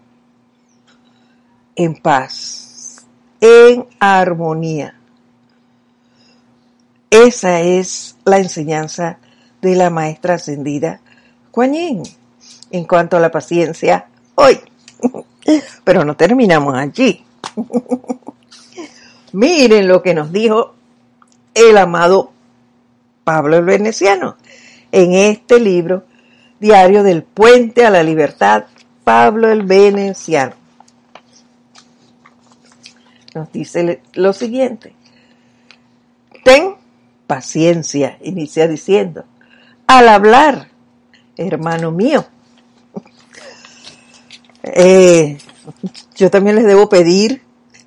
en 1.77 1.97
paz, 1.97 3.05
en 3.41 3.87
armonía. 3.99 4.99
Esa 7.11 7.61
es 7.61 8.17
la 8.25 8.39
enseñanza 8.39 9.19
de 9.61 9.77
la 9.77 9.89
maestra 9.89 10.35
ascendida 10.35 11.01
Kuan 11.55 11.73
en 12.71 12.85
cuanto 12.85 13.17
a 13.17 13.21
la 13.21 13.31
paciencia 13.31 14.07
hoy. 14.35 14.61
Pero 15.85 16.05
no 16.05 16.17
terminamos 16.17 16.75
allí. 16.75 17.25
Miren 19.33 19.89
lo 19.89 20.03
que 20.03 20.15
nos 20.15 20.33
dijo 20.33 20.75
el 21.55 21.77
amado 21.77 22.33
Pablo 23.25 23.57
el 23.57 23.65
Veneciano 23.65 24.37
en 24.93 25.15
este 25.15 25.59
libro, 25.59 26.05
Diario 26.61 27.03
del 27.03 27.25
Puente 27.25 27.85
a 27.85 27.91
la 27.91 28.03
Libertad, 28.03 28.65
Pablo 29.03 29.51
el 29.51 29.63
Veneciano. 29.63 30.55
Nos 33.35 33.51
dice 33.51 34.01
lo 34.13 34.33
siguiente. 34.33 34.95
Ten 36.45 36.77
paciencia, 37.27 38.19
inicia 38.23 38.69
diciendo, 38.69 39.25
al 39.87 40.09
hablar, 40.09 40.69
hermano 41.37 41.91
mío. 41.91 42.25
Eh, 44.67 45.37
yo 46.17 46.31
también 46.31 46.57
les 46.57 46.65
debo 46.65 46.89
pedir 46.89 47.43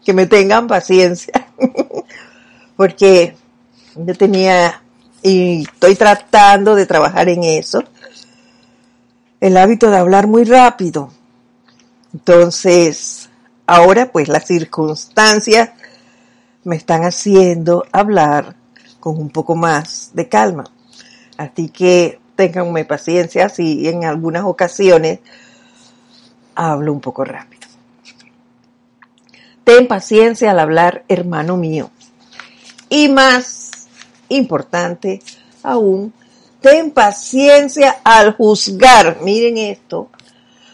que 0.06 0.14
me 0.14 0.28
tengan 0.28 0.68
paciencia, 0.68 1.48
porque 2.78 3.36
yo 3.96 4.14
tenía 4.16 4.82
y 5.24 5.64
estoy 5.64 5.96
tratando 5.96 6.76
de 6.76 6.86
trabajar 6.86 7.30
en 7.30 7.44
eso, 7.44 7.84
el 9.42 9.58
hábito 9.58 9.90
de 9.90 9.98
hablar 9.98 10.28
muy 10.28 10.44
rápido. 10.44 11.12
Entonces, 12.14 13.30
ahora 13.66 14.12
pues 14.12 14.28
las 14.28 14.46
circunstancias 14.46 15.72
me 16.64 16.76
están 16.76 17.04
haciendo 17.04 17.86
hablar 17.92 18.56
con 19.00 19.18
un 19.18 19.30
poco 19.30 19.56
más 19.56 20.12
de 20.14 20.30
calma. 20.30 20.66
Así 21.38 21.70
que 21.70 22.20
tenganme 22.36 22.86
paciencia 22.86 23.50
si 23.50 23.88
en 23.88 24.06
algunas 24.06 24.44
ocasiones 24.44 25.20
hablo 26.58 26.92
un 26.92 27.00
poco 27.00 27.24
rápido. 27.24 27.68
Ten 29.64 29.88
paciencia 29.88 30.52
al 30.52 30.60
hablar, 30.60 31.04
hermano 31.08 31.56
mío. 31.56 31.92
Y 32.90 33.10
más 33.10 33.88
importante 34.30 35.22
aún, 35.62 36.14
ten 36.62 36.92
paciencia 36.92 37.98
al 38.04 38.34
juzgar. 38.34 39.20
Miren 39.22 39.58
esto, 39.58 40.10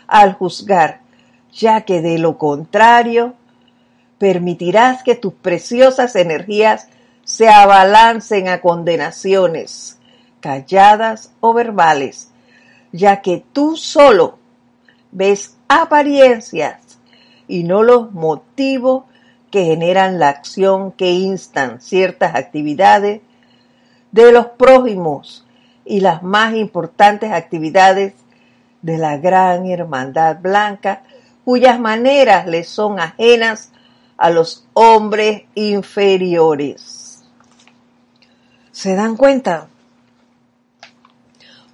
al 0.07 0.33
juzgar, 0.33 1.01
ya 1.51 1.81
que 1.81 2.01
de 2.01 2.17
lo 2.17 2.37
contrario, 2.37 3.33
permitirás 4.17 5.03
que 5.03 5.15
tus 5.15 5.33
preciosas 5.33 6.15
energías 6.15 6.87
se 7.25 7.49
abalancen 7.49 8.47
a 8.47 8.61
condenaciones, 8.61 9.97
calladas 10.39 11.31
o 11.41 11.53
verbales, 11.53 12.29
ya 12.91 13.21
que 13.21 13.43
tú 13.51 13.75
solo 13.75 14.37
ves 15.11 15.55
apariencias 15.79 16.99
y 17.47 17.63
no 17.63 17.83
los 17.83 18.11
motivos 18.11 19.05
que 19.51 19.65
generan 19.65 20.19
la 20.19 20.29
acción 20.29 20.91
que 20.91 21.11
instan 21.11 21.79
ciertas 21.79 22.35
actividades 22.35 23.21
de 24.11 24.31
los 24.31 24.47
prójimos 24.47 25.45
y 25.85 25.99
las 25.99 26.23
más 26.23 26.55
importantes 26.55 27.31
actividades 27.31 28.13
de 28.81 28.97
la 28.97 29.17
gran 29.17 29.65
hermandad 29.65 30.39
blanca, 30.41 31.03
cuyas 31.45 31.79
maneras 31.79 32.47
le 32.47 32.63
son 32.63 32.99
ajenas 32.99 33.71
a 34.17 34.29
los 34.29 34.65
hombres 34.73 35.43
inferiores. 35.55 37.23
¿Se 38.71 38.95
dan 38.95 39.15
cuenta? 39.15 39.67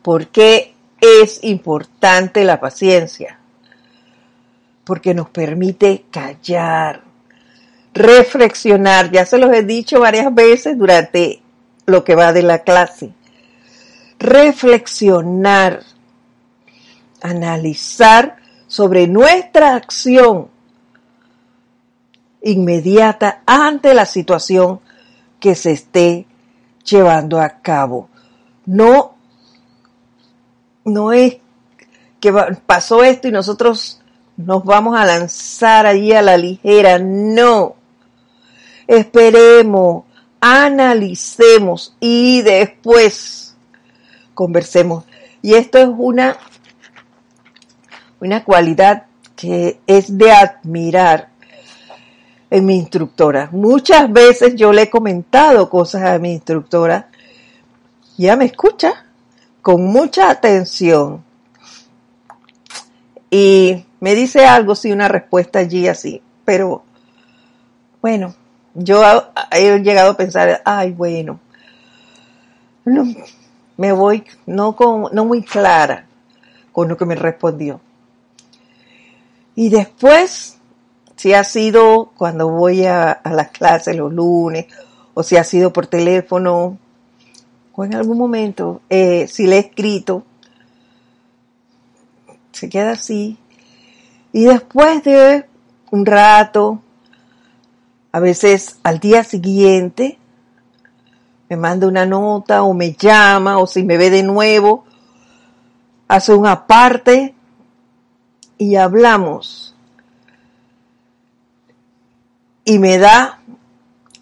¿Por 0.02 0.28
qué 0.28 0.76
es 1.00 1.44
importante 1.44 2.44
la 2.44 2.60
paciencia? 2.60 3.39
Porque 4.90 5.14
nos 5.14 5.30
permite 5.30 6.06
callar, 6.10 7.04
reflexionar, 7.94 9.12
ya 9.12 9.24
se 9.24 9.38
los 9.38 9.54
he 9.54 9.62
dicho 9.62 10.00
varias 10.00 10.34
veces 10.34 10.80
durante 10.80 11.44
lo 11.86 12.04
que 12.04 12.16
va 12.16 12.34
de 12.34 12.42
la 12.42 12.64
clase. 12.64 13.14
Reflexionar, 14.18 15.84
analizar 17.22 18.38
sobre 18.66 19.06
nuestra 19.06 19.76
acción 19.76 20.48
inmediata 22.42 23.44
ante 23.46 23.94
la 23.94 24.08
situación 24.08 24.80
que 25.40 25.54
se 25.54 25.74
esté 25.74 26.26
llevando 26.84 27.40
a 27.40 27.62
cabo. 27.62 28.10
No, 28.66 29.14
no 30.84 31.14
es 31.14 31.38
que 32.20 32.34
pasó 32.66 33.04
esto 33.04 33.28
y 33.28 33.32
nosotros 33.32 33.99
nos 34.40 34.64
vamos 34.64 34.98
a 34.98 35.06
lanzar 35.06 35.86
allí 35.86 36.14
a 36.14 36.22
la 36.22 36.38
ligera. 36.38 36.98
No. 36.98 37.76
Esperemos, 38.88 40.06
analicemos 40.40 41.94
y 42.00 42.42
después 42.42 43.58
conversemos. 44.34 45.04
Y 45.42 45.56
esto 45.56 45.78
es 45.78 45.90
una, 45.92 46.38
una 48.22 48.46
cualidad 48.46 49.08
que 49.36 49.82
es 49.86 50.18
de 50.18 50.32
admirar 50.32 51.30
en 52.50 52.66
mi 52.66 52.78
instructora. 52.78 53.50
Muchas 53.52 54.10
veces 54.12 54.56
yo 54.56 54.72
le 54.72 54.84
he 54.84 54.90
comentado 54.90 55.70
cosas 55.70 56.04
a 56.04 56.18
mi 56.18 56.32
instructora 56.32 57.10
y 58.18 58.24
ella 58.24 58.38
me 58.38 58.46
escucha 58.46 59.06
con 59.62 59.84
mucha 59.84 60.30
atención 60.30 61.26
y 63.30 63.86
me 64.00 64.16
dice 64.16 64.46
algo, 64.46 64.76
sí, 64.76 64.92
una 64.92 65.08
respuesta 65.08 65.60
allí 65.60 65.88
así, 65.88 66.22
pero 66.46 66.84
bueno, 68.02 68.34
yo 68.74 69.04
he 69.52 69.80
llegado 69.80 70.12
a 70.12 70.18
pensar, 70.18 70.62
ay, 70.66 70.92
bueno, 70.92 71.40
no, 72.86 73.06
me 73.78 73.92
voy 73.92 74.24
no, 74.46 74.76
con, 74.76 75.08
no 75.14 75.26
muy 75.26 75.44
clara 75.44 76.06
con 76.72 76.88
lo 76.88 76.98
que 76.98 77.06
me 77.06 77.16
respondió. 77.16 77.82
Y 79.56 79.70
después, 79.70 80.58
si 81.16 81.34
ha 81.34 81.44
sido 81.44 82.12
cuando 82.18 82.50
voy 82.50 82.86
a, 82.86 83.22
las 83.26 83.50
clases 83.50 83.96
los 83.96 84.14
lunes, 84.14 84.68
o 85.14 85.24
si 85.24 85.36
ha 85.36 85.44
sido 85.44 85.74
por 85.74 85.88
teléfono, 85.88 86.78
o 87.74 87.86
en 87.86 87.96
algún 87.96 88.18
momento, 88.18 88.82
eh, 88.90 89.28
si 89.28 89.48
le 89.48 89.58
he 89.58 89.60
escrito, 89.60 90.24
se 92.52 92.70
queda 92.70 92.92
así. 92.92 93.38
Y 94.32 94.46
después 94.46 95.04
de 95.04 95.48
un 95.92 96.06
rato, 96.06 96.82
a 98.12 98.20
veces 98.20 98.78
al 98.84 99.00
día 99.00 99.24
siguiente, 99.24 100.18
me 101.50 101.58
manda 101.58 101.88
una 101.88 102.06
nota 102.06 102.64
o 102.64 102.74
me 102.74 102.94
llama 102.94 103.58
o 103.58 103.66
si 103.66 103.84
me 103.84 103.98
ve 103.98 104.12
de 104.12 104.22
nuevo, 104.22 104.86
hace 106.08 106.34
una 106.34 106.68
parte 106.68 107.34
y 108.58 108.76
hablamos. 108.76 109.76
Y 112.66 112.78
me 112.78 113.00
da 113.00 113.40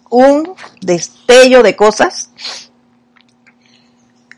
un 0.08 0.54
destello 0.80 1.62
de 1.62 1.76
cosas 1.76 2.30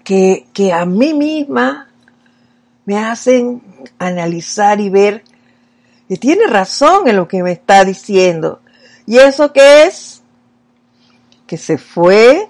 que, 0.02 0.48
que 0.52 0.72
a 0.72 0.84
mí 0.84 1.14
misma 1.14 1.88
me 2.86 2.98
hacen 2.98 3.62
analizar 4.00 4.80
y 4.80 4.90
ver 4.90 5.22
que 6.10 6.16
tiene 6.16 6.48
razón 6.48 7.06
en 7.06 7.14
lo 7.14 7.28
que 7.28 7.40
me 7.40 7.52
está 7.52 7.84
diciendo. 7.84 8.58
¿Y 9.06 9.18
eso 9.18 9.52
qué 9.52 9.84
es? 9.84 10.22
Que 11.46 11.56
se 11.56 11.78
fue, 11.78 12.48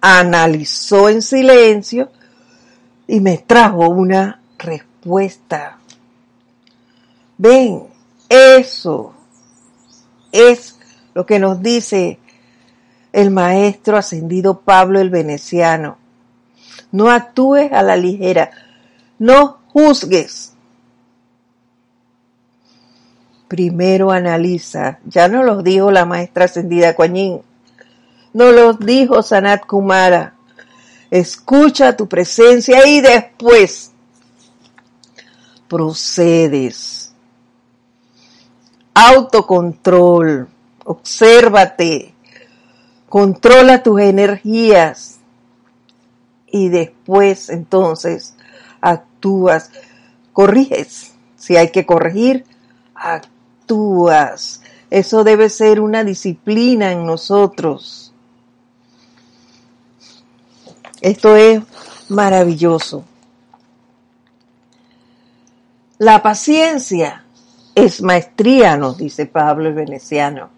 analizó 0.00 1.10
en 1.10 1.20
silencio 1.20 2.10
y 3.06 3.20
me 3.20 3.36
trajo 3.36 3.90
una 3.90 4.40
respuesta. 4.56 5.80
Ven, 7.36 7.88
eso 8.30 9.12
es 10.32 10.78
lo 11.12 11.26
que 11.26 11.38
nos 11.38 11.60
dice 11.60 12.18
el 13.12 13.30
maestro 13.30 13.98
ascendido 13.98 14.62
Pablo 14.62 14.98
el 14.98 15.10
Veneciano. 15.10 15.98
No 16.90 17.10
actúes 17.10 17.70
a 17.70 17.82
la 17.82 17.98
ligera, 17.98 18.50
no 19.18 19.58
juzgues. 19.74 20.51
Primero 23.52 24.10
analiza, 24.10 24.98
ya 25.04 25.28
no 25.28 25.42
lo 25.42 25.62
dijo 25.62 25.90
la 25.90 26.06
maestra 26.06 26.46
ascendida 26.46 26.94
Coañín, 26.94 27.42
no 28.32 28.50
lo 28.50 28.72
dijo 28.72 29.22
Sanat 29.22 29.66
Kumara. 29.66 30.36
Escucha 31.10 31.94
tu 31.94 32.08
presencia 32.08 32.86
y 32.88 33.02
después 33.02 33.92
procedes. 35.68 37.12
Autocontrol, 38.94 40.48
obsérvate, 40.86 42.14
controla 43.10 43.82
tus 43.82 44.00
energías 44.00 45.18
y 46.50 46.70
después 46.70 47.50
entonces 47.50 48.34
actúas, 48.80 49.70
corriges. 50.32 51.12
Si 51.36 51.58
hay 51.58 51.70
que 51.70 51.84
corregir, 51.84 52.46
actúas. 52.94 53.30
Eso 54.90 55.24
debe 55.24 55.48
ser 55.48 55.80
una 55.80 56.04
disciplina 56.04 56.92
en 56.92 57.06
nosotros. 57.06 58.12
Esto 61.00 61.36
es 61.36 61.62
maravilloso. 62.08 63.04
La 65.98 66.22
paciencia 66.22 67.24
es 67.74 68.02
maestría, 68.02 68.76
nos 68.76 68.98
dice 68.98 69.26
Pablo 69.26 69.68
el 69.68 69.74
Veneciano. 69.74 70.50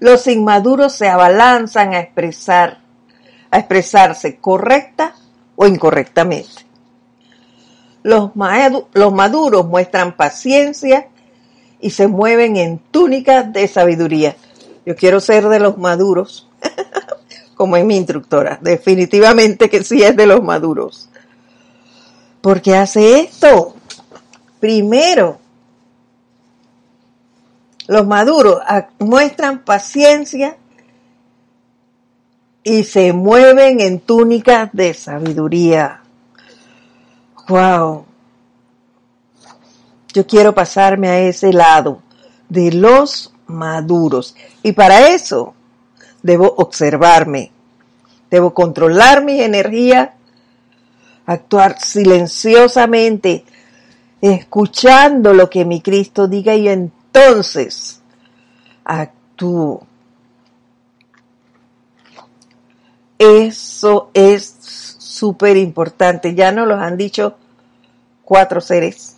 Los 0.00 0.26
inmaduros 0.26 0.92
se 0.94 1.08
abalanzan 1.08 1.94
a 1.94 2.00
expresar, 2.00 2.80
a 3.50 3.58
expresarse 3.58 4.38
correcta 4.38 5.14
o 5.54 5.66
incorrectamente. 5.66 6.66
Los 8.02 8.34
maduros 8.34 9.66
muestran 9.66 10.16
paciencia 10.16 11.08
y 11.82 11.90
se 11.90 12.06
mueven 12.06 12.56
en 12.56 12.78
túnicas 12.78 13.52
de 13.52 13.68
sabiduría. 13.68 14.36
Yo 14.86 14.96
quiero 14.96 15.20
ser 15.20 15.48
de 15.48 15.58
los 15.58 15.76
maduros, 15.76 16.48
como 17.56 17.76
es 17.76 17.84
mi 17.84 17.96
instructora. 17.96 18.58
Definitivamente 18.62 19.68
que 19.68 19.82
sí 19.82 20.02
es 20.02 20.16
de 20.16 20.26
los 20.26 20.42
maduros. 20.42 21.08
Porque 22.40 22.76
hace 22.76 23.20
esto. 23.20 23.74
Primero, 24.60 25.38
los 27.88 28.06
maduros 28.06 28.60
muestran 29.00 29.64
paciencia 29.64 30.56
y 32.62 32.84
se 32.84 33.12
mueven 33.12 33.80
en 33.80 33.98
túnicas 33.98 34.70
de 34.72 34.94
sabiduría. 34.94 36.00
Wow. 37.48 38.06
Yo 40.12 40.26
quiero 40.26 40.54
pasarme 40.54 41.08
a 41.08 41.20
ese 41.20 41.52
lado 41.52 42.02
de 42.48 42.72
los 42.72 43.32
maduros. 43.46 44.36
Y 44.62 44.72
para 44.72 45.08
eso 45.08 45.54
debo 46.22 46.54
observarme. 46.58 47.50
Debo 48.30 48.54
controlar 48.54 49.24
mi 49.24 49.40
energía, 49.40 50.14
actuar 51.26 51.78
silenciosamente, 51.80 53.44
escuchando 54.20 55.34
lo 55.34 55.50
que 55.50 55.64
mi 55.64 55.80
Cristo 55.80 56.28
diga 56.28 56.54
y 56.54 56.68
entonces 56.68 58.00
actúo. 58.84 59.86
Eso 63.18 64.10
es 64.14 64.96
súper 64.98 65.56
importante. 65.56 66.34
Ya 66.34 66.50
nos 66.52 66.66
lo 66.66 66.74
han 66.74 66.96
dicho 66.96 67.36
cuatro 68.24 68.60
seres. 68.60 69.16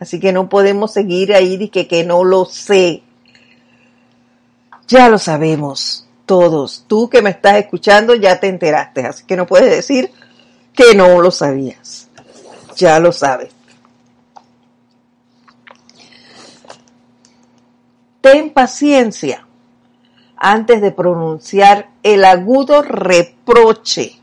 Así 0.00 0.20
que 0.20 0.32
no 0.32 0.48
podemos 0.48 0.92
seguir 0.92 1.34
ahí 1.34 1.54
y 1.60 1.68
que, 1.68 1.88
que 1.88 2.04
no 2.04 2.24
lo 2.24 2.44
sé. 2.44 3.02
Ya 4.86 5.08
lo 5.08 5.18
sabemos 5.18 6.06
todos. 6.24 6.84
Tú 6.86 7.08
que 7.08 7.22
me 7.22 7.30
estás 7.30 7.56
escuchando 7.56 8.14
ya 8.14 8.38
te 8.38 8.48
enteraste. 8.48 9.06
Así 9.06 9.24
que 9.26 9.36
no 9.36 9.46
puedes 9.46 9.70
decir 9.70 10.10
que 10.72 10.94
no 10.94 11.20
lo 11.20 11.30
sabías. 11.30 12.08
Ya 12.76 13.00
lo 13.00 13.10
sabes. 13.12 13.50
Ten 18.20 18.50
paciencia 18.50 19.46
antes 20.36 20.80
de 20.80 20.92
pronunciar 20.92 21.90
el 22.02 22.24
agudo 22.24 22.82
reproche 22.82 24.18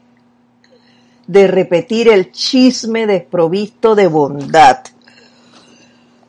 de 1.27 1.47
repetir 1.47 2.07
el 2.07 2.31
chisme 2.31 3.07
desprovisto 3.07 3.95
de 3.95 4.07
bondad. 4.07 4.79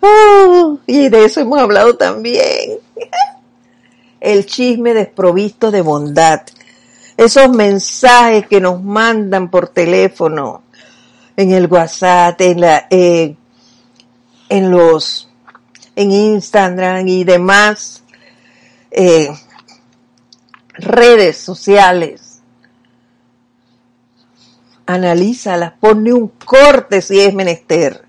Oh, 0.09 0.79
y 0.87 1.09
de 1.09 1.25
eso 1.25 1.41
hemos 1.41 1.59
hablado 1.59 1.97
también. 1.97 2.79
El 4.21 4.47
chisme 4.47 4.95
desprovisto 4.95 5.71
de 5.71 5.83
bondad. 5.83 6.43
Esos 7.17 7.49
mensajes 7.51 8.47
que 8.47 8.61
nos 8.61 8.83
mandan 8.83 9.51
por 9.51 9.69
teléfono, 9.69 10.63
en 11.37 11.53
el 11.53 11.67
WhatsApp, 11.67 12.41
en 12.41 12.61
la, 12.61 12.87
eh, 12.91 13.35
en 14.49 14.71
los, 14.71 15.29
en 15.95 16.11
Instagram 16.11 17.09
y 17.09 17.25
demás 17.25 18.03
eh, 18.91 19.31
redes 20.75 21.39
sociales 21.39 22.27
analízalas, 24.87 25.73
ponle 25.81 26.13
un 26.13 26.29
corte 26.29 27.03
si 27.03 27.21
es 27.21 27.35
menester. 27.35 28.06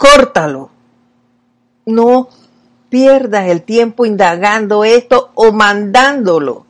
Córtalo. 0.00 0.70
No 1.84 2.30
pierdas 2.88 3.48
el 3.48 3.60
tiempo 3.64 4.06
indagando 4.06 4.82
esto 4.82 5.30
o 5.34 5.52
mandándolo. 5.52 6.64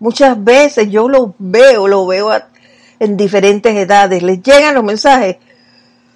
Muchas 0.00 0.42
veces 0.42 0.90
yo 0.90 1.08
lo 1.08 1.36
veo, 1.38 1.86
lo 1.86 2.08
veo 2.08 2.32
en 2.98 3.16
diferentes 3.16 3.72
edades, 3.76 4.20
les 4.20 4.42
llegan 4.42 4.74
los 4.74 4.82
mensajes. 4.82 5.36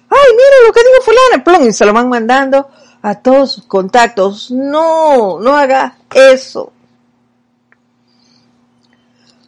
Ay, 0.09 0.31
mira 0.35 0.67
lo 0.67 0.73
que 0.73 0.81
digo 0.81 1.01
fulana, 1.05 1.41
plum, 1.41 1.69
y 1.69 1.71
se 1.71 1.85
lo 1.85 1.93
van 1.93 2.09
mandando 2.09 2.69
a 3.01 3.15
todos 3.15 3.53
sus 3.53 3.63
contactos. 3.63 4.51
No, 4.51 5.39
no 5.39 5.55
hagas 5.55 5.93
eso. 6.13 6.73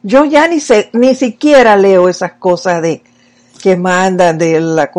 Yo 0.03 0.23
ya 0.23 0.47
ni 0.47 0.59
ni 0.93 1.15
siquiera 1.15 1.75
leo 1.75 2.07
esas 2.07 2.31
cosas 2.35 2.81
de 2.81 3.03
que 3.61 3.75
mandan 3.75 4.37
de 4.37 4.61
la 4.61 4.89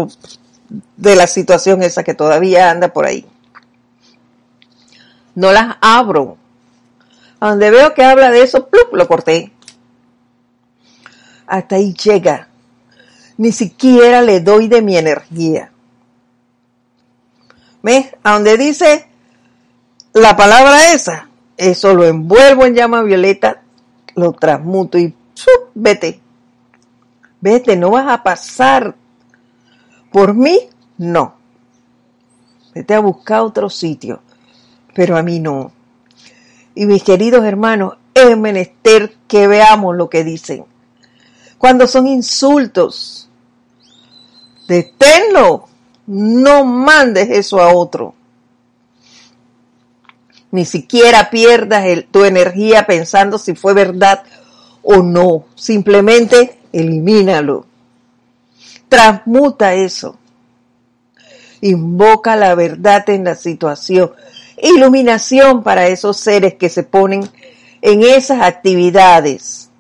de 0.97 1.17
la 1.17 1.27
situación 1.27 1.83
esa 1.83 2.03
que 2.03 2.15
todavía 2.15 2.71
anda 2.71 2.93
por 2.93 3.07
ahí. 3.07 3.27
No 5.35 5.53
las 5.53 5.77
abro. 5.81 6.37
Donde 7.41 7.71
veo 7.71 7.93
que 7.95 8.05
habla 8.05 8.31
de 8.31 8.43
eso, 8.43 8.69
¡plup! 8.69 8.95
lo 8.95 9.07
corté. 9.07 9.53
Hasta 11.47 11.77
ahí 11.77 11.93
llega. 11.95 12.49
Ni 13.37 13.53
siquiera 13.53 14.23
le 14.23 14.41
doy 14.41 14.69
de 14.69 14.81
mi 14.81 14.97
energía. 14.97 15.71
¿Ves? 17.83 18.07
A 18.23 18.33
donde 18.33 18.57
dice 18.57 19.09
la 20.15 20.37
palabra 20.37 20.93
esa, 20.93 21.29
eso 21.57 21.93
lo 21.93 22.05
envuelvo 22.05 22.65
en 22.65 22.75
llama 22.75 23.03
violeta 23.03 23.65
lo 24.15 24.33
transmuto 24.33 24.99
y 24.99 25.15
vete. 25.75 26.21
Vete, 27.41 27.77
no 27.77 27.91
vas 27.91 28.07
a 28.09 28.23
pasar 28.23 28.95
por 30.15 30.33
mí, 30.33 30.61
no. 30.97 31.35
Vete 32.73 32.95
a 32.95 33.01
buscar 33.01 33.41
otro 33.41 33.69
sitio. 33.69 34.21
pero 34.95 35.17
a 35.17 35.25
mí 35.25 35.41
no. 35.41 35.73
Y 36.77 36.87
mis 36.87 37.03
queridos 37.03 37.45
hermanos, 37.45 37.95
es 38.15 38.39
menester 38.39 39.17
que 39.27 39.49
veamos 39.49 39.97
lo 39.97 40.09
que 40.09 40.23
dicen. 40.23 40.67
Cuando 41.59 41.89
son 41.89 42.07
insultos, 42.07 43.29
deténlo, 44.69 45.65
no 46.07 46.65
mandes 46.65 47.29
eso 47.31 47.61
a 47.61 47.75
otro. 47.75 48.15
Ni 50.53 50.65
siquiera 50.65 51.29
pierdas 51.29 51.85
tu 52.13 52.23
energía 52.23 52.87
pensando 52.87 53.37
si 53.37 53.57
fue 53.57 53.75
verdad 53.75 54.23
o 54.81 54.99
no. 55.03 55.47
Simplemente 55.57 56.61
elimínalo. 56.73 57.67
Transmuta 58.89 59.75
eso. 59.75 60.19
Invoca 61.61 62.37
la 62.37 62.55
verdad 62.55 63.09
en 63.11 63.25
la 63.25 63.35
situación. 63.35 64.13
Iluminación 64.63 65.63
para 65.63 65.87
esos 65.87 66.17
seres 66.17 66.55
que 66.55 66.69
se 66.69 66.83
ponen 66.83 67.29
en 67.81 68.03
esas 68.03 68.43
actividades. 68.43 69.71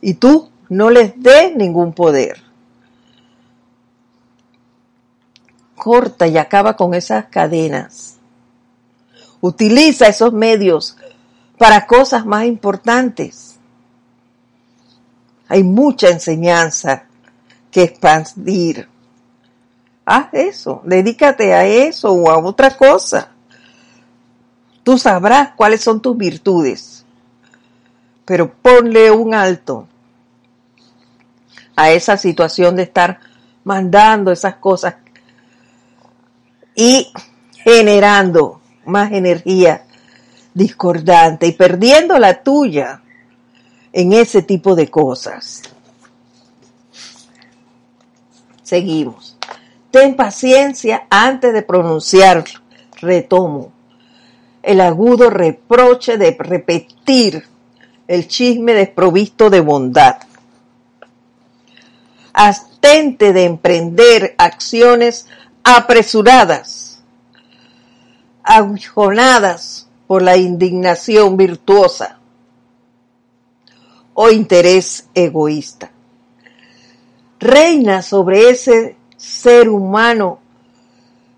Y 0.00 0.14
tú 0.14 0.50
no 0.68 0.90
les 0.90 1.20
des 1.20 1.54
ningún 1.56 1.92
poder. 1.92 2.42
Corta 5.74 6.26
y 6.26 6.38
acaba 6.38 6.76
con 6.76 6.94
esas 6.94 7.26
cadenas. 7.26 8.16
Utiliza 9.40 10.06
esos 10.06 10.32
medios 10.32 10.96
para 11.58 11.86
cosas 11.86 12.24
más 12.24 12.44
importantes. 12.44 13.58
Hay 15.48 15.64
mucha 15.64 16.08
enseñanza 16.08 17.09
que 17.70 17.82
expandir. 17.82 18.88
Haz 20.04 20.28
eso, 20.32 20.82
dedícate 20.84 21.54
a 21.54 21.66
eso 21.66 22.12
o 22.12 22.30
a 22.30 22.38
otra 22.38 22.76
cosa. 22.76 23.30
Tú 24.82 24.98
sabrás 24.98 25.52
cuáles 25.56 25.82
son 25.82 26.00
tus 26.00 26.16
virtudes, 26.16 27.04
pero 28.24 28.52
ponle 28.52 29.10
un 29.10 29.34
alto 29.34 29.86
a 31.76 31.92
esa 31.92 32.16
situación 32.16 32.76
de 32.76 32.82
estar 32.84 33.20
mandando 33.62 34.32
esas 34.32 34.56
cosas 34.56 34.96
y 36.74 37.12
generando 37.64 38.60
más 38.84 39.12
energía 39.12 39.84
discordante 40.54 41.46
y 41.46 41.52
perdiendo 41.52 42.18
la 42.18 42.42
tuya 42.42 43.02
en 43.92 44.12
ese 44.12 44.42
tipo 44.42 44.74
de 44.74 44.88
cosas. 44.88 45.62
Seguimos. 48.70 49.36
Ten 49.90 50.14
paciencia 50.14 51.08
antes 51.10 51.52
de 51.52 51.62
pronunciar, 51.62 52.44
retomo, 53.00 53.72
el 54.62 54.80
agudo 54.80 55.28
reproche 55.28 56.16
de 56.18 56.36
repetir 56.38 57.48
el 58.06 58.28
chisme 58.28 58.72
desprovisto 58.74 59.50
de 59.50 59.58
bondad. 59.58 60.18
Astente 62.32 63.32
de 63.32 63.46
emprender 63.46 64.36
acciones 64.38 65.26
apresuradas, 65.64 67.02
aguijonadas 68.44 69.88
por 70.06 70.22
la 70.22 70.36
indignación 70.36 71.36
virtuosa 71.36 72.20
o 74.14 74.30
interés 74.30 75.08
egoísta. 75.12 75.90
Reina 77.40 78.02
sobre 78.02 78.50
ese 78.50 78.96
ser 79.16 79.70
humano 79.70 80.40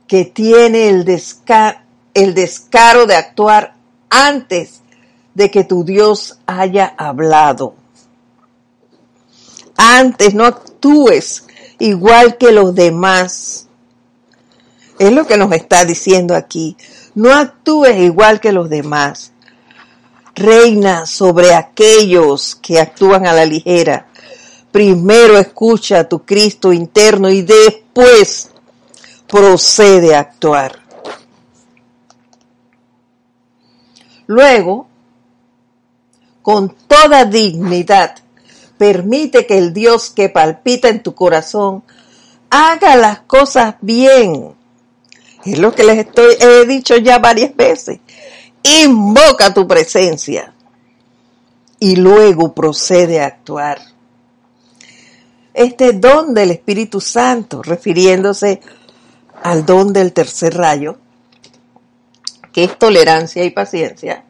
que 0.09 0.25
tiene 0.25 0.89
el, 0.89 1.05
descaro 1.05 3.07
de 3.07 3.15
actuar 3.15 3.77
antes 4.11 4.81
de 5.35 5.51
que 5.51 5.63
tu 5.63 5.85
Dios 5.85 6.41
haya 6.45 6.93
hablado. 6.99 7.77
Antes 9.77 10.35
no 10.35 10.45
actúes 10.45 11.47
igual 11.79 12.37
que 12.37 12.51
los 12.51 12.75
demás. 12.75 13.69
Es 14.99 15.13
lo 15.13 15.25
que 15.25 15.37
nos 15.37 15.53
está 15.53 15.85
diciendo 15.85 16.35
aquí. 16.35 16.77
No 17.15 17.33
actúes 17.33 17.97
igual 17.97 18.41
que 18.41 18.51
los 18.51 18.69
demás. 18.69 19.31
Reina 20.35 21.07
sobre 21.07 21.55
aquellos 21.55 22.57
que 22.57 22.81
actúan 22.81 23.25
a 23.25 23.33
la 23.33 23.47
ligera. 23.47 24.09
Primero 24.73 25.39
escucha 25.39 26.01
a 26.01 26.09
tu 26.09 26.25
Cristo 26.25 26.73
interno 26.73 27.31
y 27.31 27.43
después 27.43 28.51
procede 29.29 30.14
a 30.14 30.20
actuar. 30.20 30.81
Luego, 34.27 34.89
con 36.43 36.75
toda 36.89 37.25
dignidad, 37.25 38.16
permite 38.79 39.47
que 39.47 39.59
el 39.59 39.73
Dios 39.73 40.11
que 40.11 40.31
palpita 40.31 40.89
en 40.89 41.03
tu 41.03 41.14
corazón 41.14 41.85
haga 42.51 42.97
las 42.97 43.20
cosas 43.20 43.77
bien 43.81 44.55
es 45.45 45.59
lo 45.59 45.75
que 45.75 45.85
les 45.85 45.99
estoy, 45.99 46.37
he 46.39 46.66
dicho 46.66 46.97
ya 46.97 47.18
varias 47.18 47.55
veces. 47.57 47.99
Invoca 48.62 49.53
tu 49.53 49.66
presencia 49.66 50.55
y 51.81 51.97
luego 51.97 52.55
procede 52.55 53.20
a 53.20 53.27
actuar. 53.27 53.81
Este 55.55 55.93
don 55.93 56.35
del 56.35 56.51
Espíritu 56.51 57.01
Santo, 57.01 57.63
refiriéndose 57.63 58.61
al 59.43 59.67
don 59.67 59.93
del 59.93 60.13
tercer 60.13 60.57
rayo, 60.57 60.99
que 62.53 62.65
es 62.65 62.79
tolerancia 62.79 63.45
y 63.45 63.51
paciencia, 63.51 64.25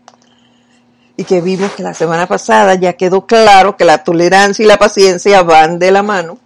y 1.17 1.25
que 1.25 1.41
vimos 1.41 1.73
que 1.73 1.83
la 1.83 1.95
semana 1.95 2.27
pasada 2.27 2.75
ya 2.75 2.95
quedó 2.95 3.27
claro 3.27 3.77
que 3.77 3.85
la 3.85 4.03
tolerancia 4.03 4.65
y 4.65 4.69
la 4.69 4.79
paciencia 4.79 5.43
van 5.43 5.79
de 5.79 5.91
la 5.91 6.03
mano, 6.03 6.39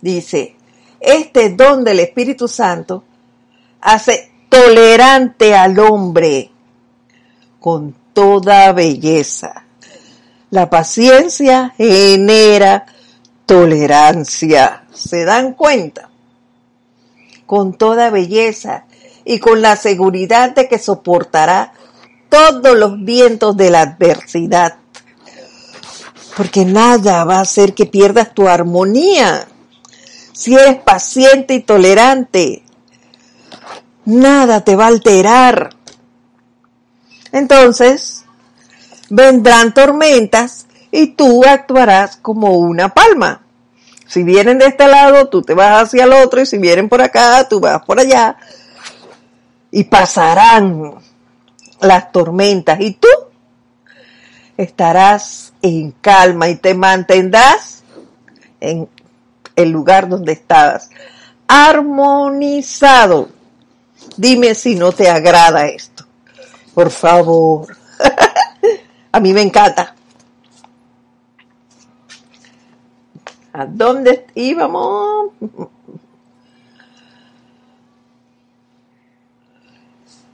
dice, 0.00 0.56
este 1.00 1.50
don 1.50 1.84
del 1.84 2.00
Espíritu 2.00 2.48
Santo 2.48 3.04
hace 3.80 4.32
tolerante 4.48 5.54
al 5.54 5.78
hombre 5.78 6.50
con 7.60 7.94
toda 8.12 8.72
belleza. 8.72 9.64
La 10.50 10.70
paciencia 10.70 11.74
genera 11.76 12.86
tolerancia. 13.48 14.84
¿Se 14.92 15.24
dan 15.24 15.54
cuenta? 15.54 16.10
Con 17.46 17.78
toda 17.78 18.10
belleza 18.10 18.84
y 19.24 19.38
con 19.38 19.62
la 19.62 19.74
seguridad 19.74 20.54
de 20.54 20.68
que 20.68 20.78
soportará 20.78 21.72
todos 22.28 22.76
los 22.76 23.02
vientos 23.02 23.56
de 23.56 23.70
la 23.70 23.80
adversidad. 23.80 24.76
Porque 26.36 26.66
nada 26.66 27.24
va 27.24 27.38
a 27.38 27.40
hacer 27.40 27.72
que 27.74 27.86
pierdas 27.86 28.34
tu 28.34 28.46
armonía. 28.46 29.48
Si 30.32 30.54
eres 30.54 30.76
paciente 30.82 31.54
y 31.54 31.60
tolerante, 31.60 32.62
nada 34.04 34.62
te 34.62 34.76
va 34.76 34.84
a 34.84 34.88
alterar. 34.88 35.70
Entonces, 37.32 38.24
vendrán 39.08 39.72
tormentas 39.72 40.67
y 40.90 41.08
tú 41.08 41.44
actuarás 41.44 42.16
como 42.16 42.54
una 42.54 42.88
palma. 42.88 43.42
Si 44.06 44.22
vienen 44.22 44.58
de 44.58 44.66
este 44.66 44.86
lado, 44.86 45.28
tú 45.28 45.42
te 45.42 45.54
vas 45.54 45.82
hacia 45.82 46.04
el 46.04 46.12
otro 46.12 46.40
y 46.40 46.46
si 46.46 46.58
vienen 46.58 46.88
por 46.88 47.02
acá, 47.02 47.46
tú 47.48 47.60
vas 47.60 47.84
por 47.84 48.00
allá. 48.00 48.36
Y 49.70 49.84
pasarán 49.84 50.94
las 51.80 52.10
tormentas 52.10 52.80
y 52.80 52.92
tú 52.92 53.08
estarás 54.56 55.52
en 55.62 55.92
calma 56.00 56.48
y 56.48 56.56
te 56.56 56.74
mantendrás 56.74 57.82
en 58.60 58.88
el 59.54 59.70
lugar 59.70 60.08
donde 60.08 60.32
estabas, 60.32 60.90
armonizado 61.46 63.28
Dime 64.16 64.54
si 64.54 64.74
no 64.74 64.92
te 64.92 65.08
agrada 65.08 65.66
esto. 65.68 66.04
Por 66.74 66.90
favor. 66.90 67.76
A 69.12 69.20
mí 69.20 69.32
me 69.32 69.42
encanta. 69.42 69.94
¿A 73.58 73.66
dónde 73.66 74.24
íbamos? 74.36 75.32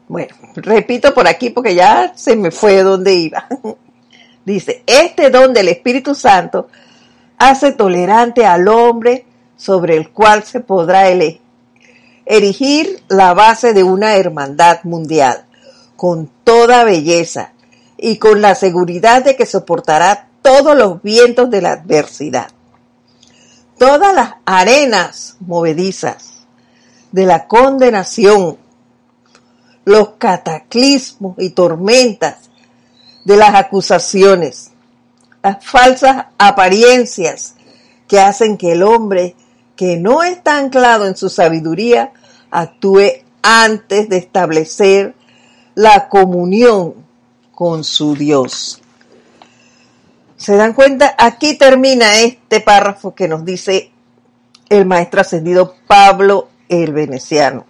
Bueno, 0.07 0.35
repito 0.57 1.14
por 1.14 1.27
aquí 1.27 1.49
porque 1.49 1.75
ya 1.75 2.12
se 2.14 2.37
me 2.37 2.51
fue 2.51 2.83
donde 2.83 3.14
iba. 3.14 3.49
Dice, 4.45 4.83
este 4.87 5.31
don 5.31 5.55
del 5.55 5.68
Espíritu 5.68 6.14
Santo 6.14 6.68
hace 7.39 7.72
tolerante 7.72 8.45
al 8.45 8.68
hombre 8.68 9.25
sobre 9.57 9.97
el 9.97 10.11
cual 10.11 10.43
se 10.43 10.61
podrá 10.61 11.09
erigir 12.27 13.03
la 13.09 13.33
base 13.33 13.72
de 13.72 13.85
una 13.85 14.16
hermandad 14.16 14.81
mundial, 14.83 15.47
con 15.97 16.29
toda 16.45 16.85
belleza 16.85 17.55
y 17.97 18.18
con 18.18 18.43
la 18.43 18.55
seguridad 18.55 19.25
de 19.25 19.35
que 19.35 19.47
soportará 19.47 20.29
todos 20.43 20.77
los 20.77 21.03
vientos 21.03 21.49
de 21.49 21.62
la 21.62 21.72
adversidad. 21.72 22.54
Todas 23.79 24.14
las 24.14 24.35
arenas 24.45 25.37
movedizas 25.41 26.47
de 27.12 27.27
la 27.27 27.47
condenación 27.47 28.59
los 29.85 30.11
cataclismos 30.18 31.37
y 31.39 31.51
tormentas 31.51 32.51
de 33.25 33.37
las 33.37 33.55
acusaciones, 33.55 34.70
las 35.43 35.64
falsas 35.64 36.27
apariencias 36.39 37.55
que 38.09 38.20
hacen 38.20 38.57
que 38.57 38.72
el 38.72 38.83
hombre 38.83 39.37
que 39.77 39.97
no 39.97 40.22
está 40.22 40.59
anclado 40.59 41.07
en 41.07 41.16
su 41.16 41.29
sabiduría 41.29 42.12
actúe 42.51 43.25
antes 43.43 44.09
de 44.09 44.18
establecer 44.18 45.14
la 45.75 46.09
comunión 46.09 46.95
con 47.53 47.85
su 47.85 48.14
Dios. 48.14 48.81
¿Se 50.45 50.57
dan 50.57 50.74
cuenta? 50.74 51.14
Aquí 51.16 51.57
termina 51.57 52.16
este 52.16 52.61
párrafo 52.61 53.14
que 53.14 53.28
nos 53.28 53.47
dice 53.47 53.90
el 54.68 54.84
maestro 54.84 55.22
ascendido 55.22 55.74
Pablo 55.86 56.51
el 56.68 56.92
Veneciano. 56.92 57.64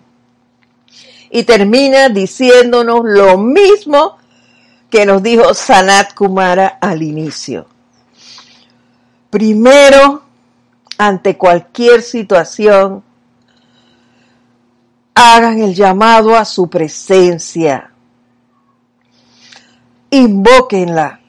Y 1.31 1.45
termina 1.45 2.09
diciéndonos 2.09 3.03
lo 3.05 3.39
mismo 3.39 4.19
que 4.91 5.07
nos 5.07 5.23
dijo 5.23 5.55
Sanat 5.55 6.15
Kumara 6.15 6.79
al 6.81 7.01
inicio. 7.05 7.69
Primero, 9.31 10.25
ante 10.99 11.39
cualquier 11.39 12.03
situación, 12.03 13.05
hagan 15.15 15.63
el 15.63 15.77
llamado 15.77 16.35
a 16.35 16.45
su 16.45 16.69
presencia. 16.69 17.93
Invóquenla 20.11 21.21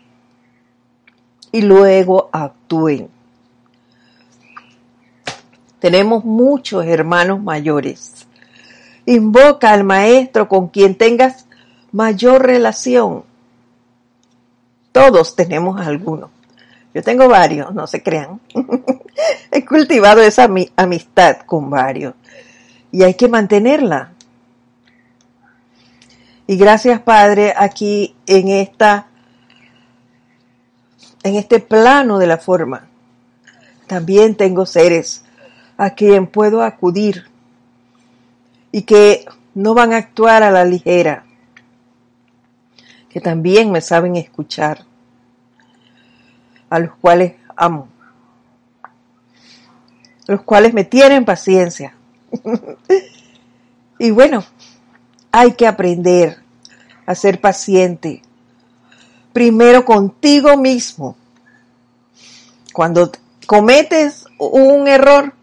y 1.55 1.61
luego 1.61 2.29
actúen. 2.33 3.07
Tenemos 5.79 6.25
muchos 6.25 6.85
hermanos 6.85 7.41
mayores. 7.41 8.27
Invoca 9.05 9.71
al 9.71 9.85
maestro 9.85 10.49
con 10.49 10.67
quien 10.67 10.95
tengas 10.95 11.45
mayor 11.93 12.45
relación. 12.45 13.23
Todos 14.91 15.37
tenemos 15.37 15.79
algunos. 15.79 16.29
Yo 16.93 17.01
tengo 17.01 17.29
varios, 17.29 17.73
no 17.73 17.87
se 17.87 18.03
crean. 18.03 18.41
He 19.49 19.63
cultivado 19.63 20.21
esa 20.21 20.49
amistad 20.75 21.37
con 21.45 21.69
varios 21.69 22.15
y 22.91 23.03
hay 23.03 23.13
que 23.13 23.29
mantenerla. 23.29 24.11
Y 26.47 26.57
gracias 26.57 26.99
Padre, 26.99 27.53
aquí 27.55 28.13
en 28.25 28.49
esta 28.49 29.07
en 31.25 31.37
este 31.37 31.59
plano 31.59 32.19
de 32.19 32.27
la 32.27 32.37
forma, 32.37 32.87
también 33.87 34.35
tengo 34.35 34.67
seres 34.67 35.25
a 35.75 35.89
quien 35.89 36.27
puedo 36.27 36.61
acudir 36.61 37.25
y 38.71 38.83
que 38.83 39.25
no 39.55 39.73
van 39.73 39.91
a 39.91 39.97
actuar 39.97 40.43
a 40.43 40.51
la 40.51 40.63
ligera, 40.65 41.25
que 43.09 43.21
también 43.21 43.71
me 43.71 43.81
saben 43.81 44.15
escuchar, 44.17 44.85
a 46.69 46.77
los 46.77 46.93
cuales 46.97 47.33
amo, 47.55 47.87
los 50.27 50.43
cuales 50.43 50.75
me 50.75 50.83
tienen 50.83 51.25
paciencia 51.25 51.95
y 53.97 54.11
bueno, 54.11 54.43
hay 55.31 55.53
que 55.53 55.65
aprender 55.65 56.37
a 57.07 57.15
ser 57.15 57.41
paciente. 57.41 58.21
Primero 59.35 59.83
contigo 59.83 60.55
mismo. 60.55 61.17
Cuando 62.71 63.11
cometes 63.45 64.27
un 64.39 64.87
error, 64.87 65.33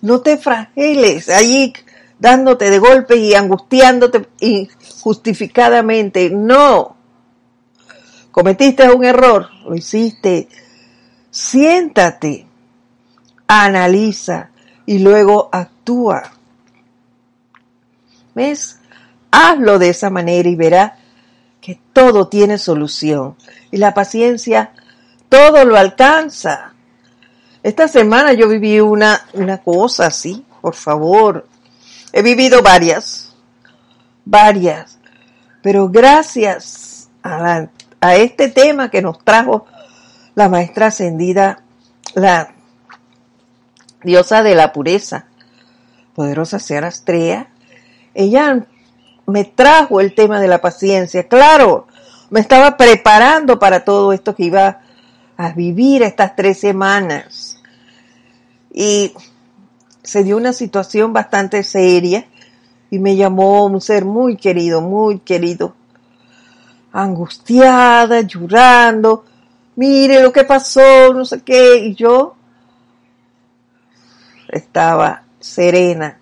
no 0.00 0.20
te 0.20 0.36
fragiles 0.36 1.28
allí 1.28 1.72
dándote 2.18 2.70
de 2.70 2.80
golpe 2.80 3.14
y 3.14 3.34
angustiándote 3.34 4.26
injustificadamente. 4.40 6.28
No. 6.28 6.96
Cometiste 8.32 8.90
un 8.90 9.04
error, 9.04 9.48
lo 9.64 9.76
hiciste. 9.76 10.48
Siéntate, 11.30 12.48
analiza 13.46 14.50
y 14.86 14.98
luego 14.98 15.50
actúa. 15.52 16.32
¿Ves? 18.34 18.80
Hazlo 19.30 19.78
de 19.78 19.90
esa 19.90 20.10
manera 20.10 20.48
y 20.48 20.56
verás 20.56 21.05
que 21.66 21.80
todo 21.92 22.28
tiene 22.28 22.58
solución. 22.58 23.34
Y 23.72 23.78
la 23.78 23.92
paciencia 23.92 24.70
todo 25.28 25.64
lo 25.64 25.76
alcanza. 25.76 26.74
Esta 27.64 27.88
semana 27.88 28.34
yo 28.34 28.46
viví 28.48 28.78
una, 28.78 29.26
una 29.32 29.58
cosa 29.58 30.06
así, 30.06 30.46
por 30.60 30.76
favor. 30.76 31.48
He 32.12 32.22
vivido 32.22 32.62
varias, 32.62 33.34
varias. 34.24 35.00
Pero 35.60 35.88
gracias 35.88 37.08
a, 37.24 37.66
a 38.00 38.14
este 38.14 38.48
tema 38.48 38.88
que 38.88 39.02
nos 39.02 39.18
trajo 39.24 39.66
la 40.36 40.48
maestra 40.48 40.86
ascendida, 40.86 41.64
la 42.14 42.54
diosa 44.04 44.44
de 44.44 44.54
la 44.54 44.72
pureza, 44.72 45.26
poderosa 46.14 46.60
Sierra 46.60 46.86
Estrella, 46.86 47.48
ella 48.14 48.66
me 49.26 49.44
trajo 49.44 50.00
el 50.00 50.14
tema 50.14 50.40
de 50.40 50.48
la 50.48 50.60
paciencia. 50.60 51.26
Claro, 51.28 51.86
me 52.30 52.40
estaba 52.40 52.76
preparando 52.76 53.58
para 53.58 53.84
todo 53.84 54.12
esto 54.12 54.34
que 54.34 54.44
iba 54.44 54.80
a 55.36 55.52
vivir 55.52 56.02
estas 56.02 56.34
tres 56.36 56.58
semanas. 56.58 57.60
Y 58.72 59.12
se 60.02 60.22
dio 60.22 60.36
una 60.36 60.52
situación 60.52 61.12
bastante 61.12 61.62
seria 61.62 62.26
y 62.90 62.98
me 62.98 63.16
llamó 63.16 63.66
un 63.66 63.80
ser 63.80 64.04
muy 64.04 64.36
querido, 64.36 64.80
muy 64.80 65.18
querido, 65.18 65.74
angustiada, 66.92 68.20
llorando, 68.20 69.24
mire 69.74 70.22
lo 70.22 70.32
que 70.32 70.44
pasó, 70.44 71.12
no 71.12 71.24
sé 71.24 71.42
qué, 71.42 71.78
y 71.78 71.94
yo 71.94 72.36
estaba 74.48 75.24
serena, 75.40 76.18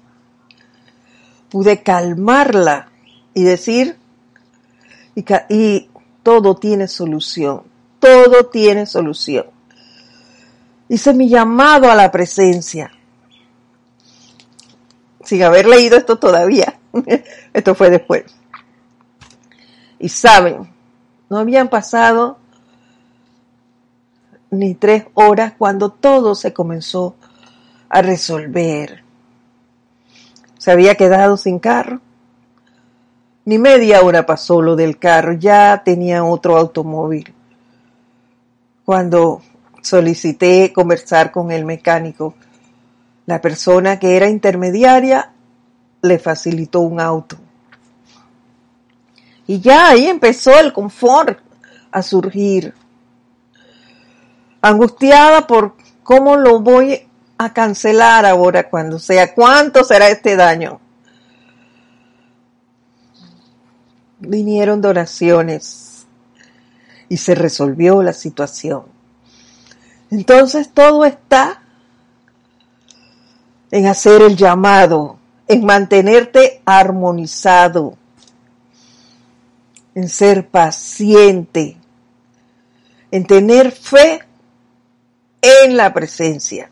pude 1.51 1.83
calmarla 1.83 2.89
y 3.35 3.43
decir, 3.43 3.99
y, 5.15 5.91
todo 6.23 6.57
tiene 6.57 6.89
solución, 6.89 7.63
todo 7.99 8.47
tiene 8.47 8.87
solución. 8.87 9.47
Hice 10.89 11.13
mi 11.13 11.29
llamado 11.29 11.91
a 11.91 11.95
la 11.95 12.11
presencia, 12.11 12.91
sin 15.23 15.43
haber 15.43 15.67
leído 15.67 15.97
esto 15.97 16.19
todavía, 16.19 16.79
esto 17.53 17.75
fue 17.75 17.91
después. 17.91 18.25
Y 19.99 20.09
saben, 20.09 20.73
no 21.29 21.39
habían 21.39 21.69
pasado 21.69 22.39
ni 24.51 24.75
tres 24.75 25.05
horas 25.15 25.55
cuando 25.59 25.91
todo 25.91 26.35
se 26.35 26.53
comenzó 26.53 27.17
a 27.89 28.03
resolver 28.03 29.05
se 30.65 30.71
había 30.71 30.95
quedado 30.95 31.37
sin 31.37 31.59
carro. 31.59 32.01
Ni 33.47 33.59
media 33.59 34.03
hora 34.03 34.25
pasó 34.25 34.63
lo 34.63 34.75
del 34.75 34.99
carro, 34.99 35.35
ya 35.35 35.83
tenía 35.85 36.25
otro 36.25 36.57
automóvil. 36.57 37.35
Cuando 38.85 39.43
solicité 39.83 40.73
conversar 40.73 41.31
con 41.31 41.51
el 41.51 41.65
mecánico, 41.65 42.35
la 43.27 43.41
persona 43.41 43.99
que 43.99 44.17
era 44.17 44.29
intermediaria 44.29 45.33
le 46.03 46.19
facilitó 46.19 46.81
un 46.81 47.01
auto. 47.01 47.37
Y 49.47 49.61
ya 49.61 49.89
ahí 49.89 50.07
empezó 50.07 50.59
el 50.59 50.73
confort 50.73 51.39
a 51.91 52.03
surgir. 52.03 52.75
Angustiada 54.63 55.47
por 55.47 55.77
cómo 56.03 56.37
lo 56.37 56.61
voy 56.61 57.07
a 57.37 57.53
cancelar 57.53 58.25
ahora 58.25 58.71
cuando 58.71 58.99
sea. 58.99 59.35
¿Cuánto 59.35 59.85
será 59.85 60.09
este 60.09 60.37
daño? 60.37 60.81
Vinieron 64.27 64.81
donaciones 64.81 66.07
y 67.09 67.17
se 67.17 67.35
resolvió 67.35 68.03
la 68.03 68.13
situación. 68.13 68.85
Entonces 70.11 70.71
todo 70.73 71.05
está 71.05 71.63
en 73.71 73.87
hacer 73.87 74.23
el 74.23 74.37
llamado, 74.37 75.19
en 75.49 75.65
mantenerte 75.65 76.63
armonizado, 76.65 77.97
en 79.95 80.09
ser 80.09 80.49
paciente, 80.49 81.77
en 83.11 83.27
tener 83.27 83.73
fe 83.73 84.21
en 85.43 85.77
la 85.77 85.93
presencia. 85.93 86.71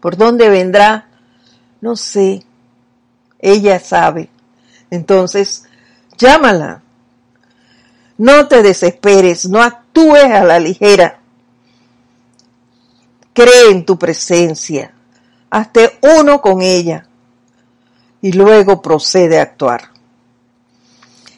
¿Por 0.00 0.16
dónde 0.16 0.50
vendrá? 0.50 1.08
No 1.80 1.96
sé. 1.96 2.44
Ella 3.38 3.80
sabe. 3.80 4.28
Entonces, 4.90 5.64
llámala. 6.18 6.82
No 8.16 8.46
te 8.48 8.62
desesperes, 8.62 9.48
no 9.48 9.62
actúes 9.62 10.24
a 10.24 10.44
la 10.44 10.58
ligera. 10.58 11.20
Cree 13.32 13.70
en 13.70 13.84
tu 13.84 13.98
presencia. 13.98 14.94
Hazte 15.50 15.98
uno 16.18 16.40
con 16.40 16.62
ella 16.62 17.06
y 18.20 18.32
luego 18.32 18.80
procede 18.80 19.38
a 19.38 19.42
actuar. 19.42 19.90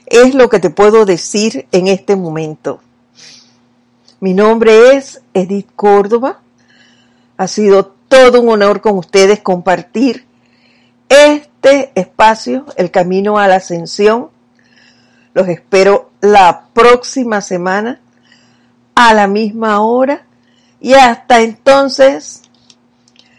es 0.07 0.35
lo 0.35 0.49
que 0.49 0.61
te 0.61 0.71
puedo 0.71 1.05
decir 1.05 1.67
en 1.73 1.89
este 1.89 2.15
momento. 2.15 2.81
Mi 4.21 4.35
nombre 4.35 4.97
es 4.97 5.21
Edith 5.35 5.69
Córdoba. 5.75 6.41
Ha 7.37 7.49
sido 7.49 7.87
todo 8.09 8.41
un 8.41 8.49
honor 8.49 8.81
con 8.81 8.97
ustedes 8.97 9.41
compartir 9.41 10.25
este 11.09 11.93
espacio, 11.95 12.67
el 12.77 12.91
camino 12.91 13.39
a 13.39 13.49
la 13.49 13.57
ascensión. 13.57 14.31
Los 15.37 15.49
espero 15.49 16.13
la 16.23 16.69
próxima 16.73 17.43
semana 17.43 18.01
a 18.95 19.13
la 19.13 19.27
misma 19.27 19.83
hora 19.83 20.25
y 20.81 20.95
hasta 20.95 21.43
entonces 21.43 22.41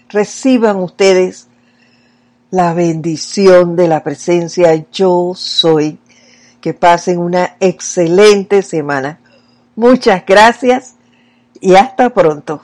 reciban 0.07 0.75
ustedes 0.77 1.47
la 2.51 2.75
bendición 2.75 3.75
de 3.75 3.87
la 3.87 4.03
presencia 4.03 4.85
yo 4.91 5.33
soy. 5.35 5.97
Que 6.61 6.75
pasen 6.75 7.17
una 7.17 7.55
excelente 7.59 8.61
semana. 8.61 9.17
Muchas 9.75 10.23
gracias 10.23 10.97
y 11.59 11.73
hasta 11.73 12.11
pronto. 12.11 12.61